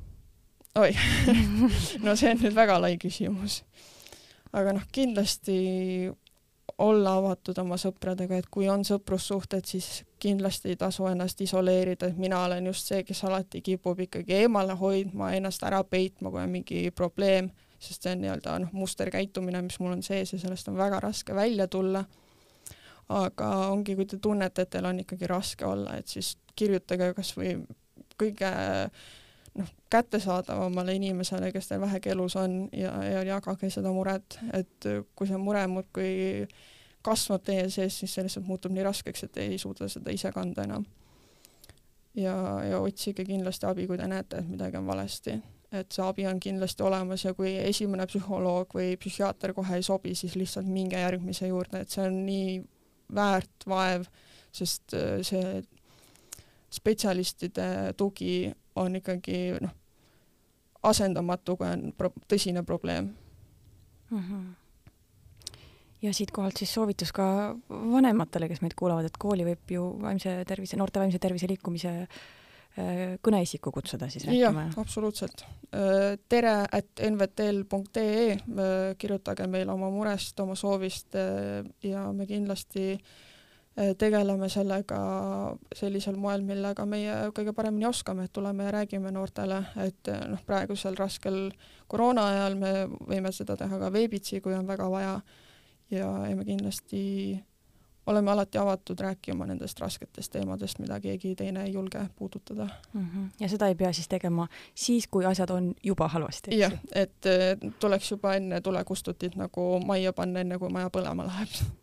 oi 0.75 0.91
no 2.05 2.15
see 2.15 2.31
on 2.31 2.37
nüüd 2.37 2.55
väga 2.55 2.81
lai 2.81 2.97
küsimus. 2.97 3.63
aga 4.53 4.73
noh, 4.73 4.85
kindlasti 4.91 5.57
olla 6.77 7.15
avatud 7.19 7.57
oma 7.61 7.77
sõpradega, 7.77 8.37
et 8.39 8.47
kui 8.51 8.67
on 8.69 8.83
sõprussuhted, 8.87 9.65
siis 9.67 10.03
kindlasti 10.21 10.73
ei 10.73 10.79
tasu 10.79 11.05
ennast 11.09 11.41
isoleerida, 11.41 12.09
et 12.09 12.17
mina 12.17 12.43
olen 12.45 12.67
just 12.71 12.89
see, 12.89 13.03
kes 13.05 13.23
alati 13.27 13.61
kipub 13.61 13.99
ikkagi 14.05 14.39
eemale 14.43 14.75
hoidma, 14.79 15.31
ennast 15.37 15.63
ära 15.67 15.83
peitma, 15.83 16.31
kui 16.31 16.41
on 16.41 16.53
mingi 16.53 16.83
probleem, 16.95 17.51
sest 17.79 18.05
see 18.05 18.15
on 18.15 18.23
nii-öelda 18.23 18.57
noh, 18.63 18.73
musterkäitumine, 18.73 19.61
mis 19.65 19.79
mul 19.83 19.97
on 19.97 20.03
sees 20.05 20.33
ja 20.33 20.39
sellest 20.41 20.71
on 20.71 20.79
väga 20.79 21.01
raske 21.03 21.35
välja 21.35 21.67
tulla. 21.67 22.05
aga 23.13 23.47
ongi, 23.67 23.95
kui 23.95 24.05
te 24.07 24.17
tunnete, 24.17 24.63
et 24.63 24.69
teil 24.73 24.85
on 24.87 25.01
ikkagi 25.03 25.27
raske 25.27 25.65
olla, 25.67 25.97
et 25.99 26.07
siis 26.07 26.37
kirjutage 26.55 27.11
kas 27.13 27.33
või 27.37 27.57
kõige 28.17 28.51
noh, 29.57 29.69
kättesaadavamale 29.89 30.95
inimesele, 30.95 31.51
kes 31.51 31.67
teil 31.67 31.81
vähegi 31.81 32.09
elus 32.09 32.35
on 32.35 32.69
ja, 32.73 32.93
ja 33.03 33.23
jagage 33.23 33.69
seda 33.69 33.91
muret, 33.93 34.39
et 34.53 34.89
kui 35.15 35.29
see 35.29 35.37
mure 35.37 35.65
muudkui 35.67 36.13
kasvab 37.03 37.43
teie 37.45 37.67
sees, 37.69 37.99
siis 37.99 38.13
see 38.15 38.25
lihtsalt 38.25 38.47
muutub 38.47 38.73
nii 38.73 38.85
raskeks, 38.87 39.25
et 39.27 39.41
ei 39.43 39.57
suuda 39.61 39.89
seda 39.91 40.13
ise 40.13 40.31
kanda 40.31 40.67
enam. 40.67 40.85
ja, 42.15 42.35
ja 42.69 42.79
otsige 42.79 43.25
kindlasti 43.25 43.65
abi, 43.65 43.87
kui 43.87 43.97
te 43.97 44.07
näete, 44.07 44.39
et 44.39 44.49
midagi 44.49 44.77
on 44.77 44.87
valesti. 44.87 45.39
et 45.73 45.91
see 45.91 46.05
abi 46.05 46.27
on 46.29 46.39
kindlasti 46.39 46.83
olemas 46.83 47.25
ja 47.25 47.33
kui 47.33 47.55
esimene 47.57 48.05
psühholoog 48.05 48.75
või 48.77 48.97
psühhiaater 48.97 49.53
kohe 49.53 49.75
ei 49.75 49.83
sobi, 49.83 50.15
siis 50.15 50.35
lihtsalt 50.35 50.67
minge 50.69 50.99
järgmise 50.99 51.47
juurde, 51.47 51.81
et 51.81 51.89
see 51.89 52.05
on 52.07 52.19
nii 52.25 52.59
väärt 53.13 53.65
vaev, 53.67 54.05
sest 54.53 54.93
see 55.25 55.63
spetsialistide 56.73 57.93
tugi 57.97 58.53
on 58.75 58.95
ikkagi 58.99 59.39
noh, 59.61 59.71
asendamatu, 60.83 61.57
kui 61.59 61.69
on 61.69 61.87
pro 61.97 62.11
tõsine 62.27 62.63
probleem 62.67 63.09
mm. 64.09 64.19
-hmm. 64.19 65.57
ja 66.01 66.13
siitkohalt 66.13 66.57
siis 66.57 66.73
soovitus 66.73 67.11
ka 67.11 67.55
vanematele, 67.69 68.49
kes 68.49 68.61
meid 68.61 68.77
kuulavad, 68.79 69.05
et 69.05 69.17
kooli 69.17 69.45
võib 69.45 69.75
ju 69.77 69.89
vaimse 70.01 70.43
tervise, 70.47 70.77
noorte 70.77 70.99
vaimse 70.99 71.19
tervise 71.19 71.47
liikumise 71.47 71.91
äh, 71.99 73.17
kõneisiku 73.27 73.71
kutsuda 73.71 74.09
siis 74.09 74.25
rääkima? 74.25 74.67
jah, 74.67 74.77
absoluutselt. 74.77 75.45
Äh, 75.73 76.17
tere 76.29 76.55
at 76.71 77.03
nvtl.ee, 77.09 78.31
äh, 78.31 78.95
kirjutage 78.97 79.47
meile 79.47 79.71
oma 79.71 79.89
murest, 79.89 80.39
oma 80.39 80.55
soovist 80.55 81.15
ja 81.83 82.11
me 82.13 82.25
kindlasti 82.25 82.89
Äh, 82.93 83.32
tegeleme 83.97 84.49
sellega 84.49 84.97
sellisel 85.75 86.17
moel, 86.21 86.43
millega 86.45 86.85
meie 86.85 87.13
kõige 87.33 87.55
paremini 87.57 87.87
oskame, 87.89 88.27
et 88.27 88.33
tuleme 88.33 88.67
ja 88.67 88.73
räägime 88.75 89.11
noortele, 89.11 89.63
et 89.81 90.11
äh, 90.13 90.27
noh, 90.29 90.43
praegusel 90.45 90.97
raskel 90.99 91.47
koroona 91.89 92.27
ajal 92.29 92.59
me 92.59 92.73
võime 93.09 93.31
seda 93.33 93.57
teha 93.57 93.79
ka 93.81 93.89
veebitsi, 93.93 94.41
kui 94.45 94.53
on 94.53 94.69
väga 94.69 94.89
vaja 94.93 95.15
ja, 95.89 96.11
ja 96.29 96.35
me 96.35 96.45
kindlasti 96.45 97.01
oleme 98.05 98.31
alati 98.31 98.57
avatud 98.57 98.99
rääkima 98.99 99.45
nendest 99.47 99.79
rasketest 99.79 100.31
teemadest, 100.31 100.79
mida 100.83 100.99
keegi 100.99 101.35
teine 101.39 101.63
ei 101.63 101.73
julge 101.73 102.01
puudutada 102.15 102.67
mm. 102.93 103.07
-hmm. 103.09 103.29
ja 103.39 103.49
seda 103.49 103.67
ei 103.67 103.75
pea 103.75 103.93
siis 103.93 104.07
tegema 104.07 104.47
siis, 104.75 105.07
kui 105.07 105.25
asjad 105.25 105.49
on 105.49 105.73
juba 105.83 106.07
halvasti? 106.07 106.59
jah, 106.59 106.73
et 106.95 107.25
äh, 107.25 107.71
tuleks 107.79 108.11
juba 108.11 108.35
enne 108.35 108.61
tulekustutit 108.61 109.35
nagu 109.35 109.79
majja 109.85 110.13
panna, 110.13 110.39
enne 110.39 110.59
kui 110.59 110.69
maja 110.69 110.89
põlema 110.89 111.25
läheb 111.25 111.49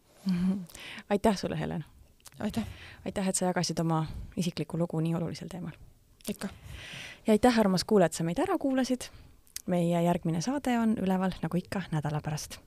aitäh 1.11 1.37
sulle, 1.37 1.59
Helen! 1.59 1.85
aitäh! 2.39 2.65
aitäh, 3.05 3.29
et 3.29 3.37
sa 3.37 3.45
jagasid 3.45 3.79
oma 3.79 4.07
isiklikku 4.37 4.79
lugu 4.79 5.01
nii 5.01 5.15
olulisel 5.15 5.49
teemal. 5.49 5.77
ikka! 6.29 6.49
ja 7.27 7.33
aitäh, 7.33 7.59
armas 7.59 7.85
kuulaja, 7.85 8.07
et 8.07 8.19
sa 8.19 8.25
meid 8.25 8.39
ära 8.39 8.59
kuulasid. 8.59 9.11
meie 9.67 10.03
järgmine 10.03 10.41
saade 10.41 10.79
on 10.79 10.97
üleval, 10.99 11.33
nagu 11.43 11.57
ikka, 11.57 11.83
nädala 11.93 12.21
pärast 12.21 12.61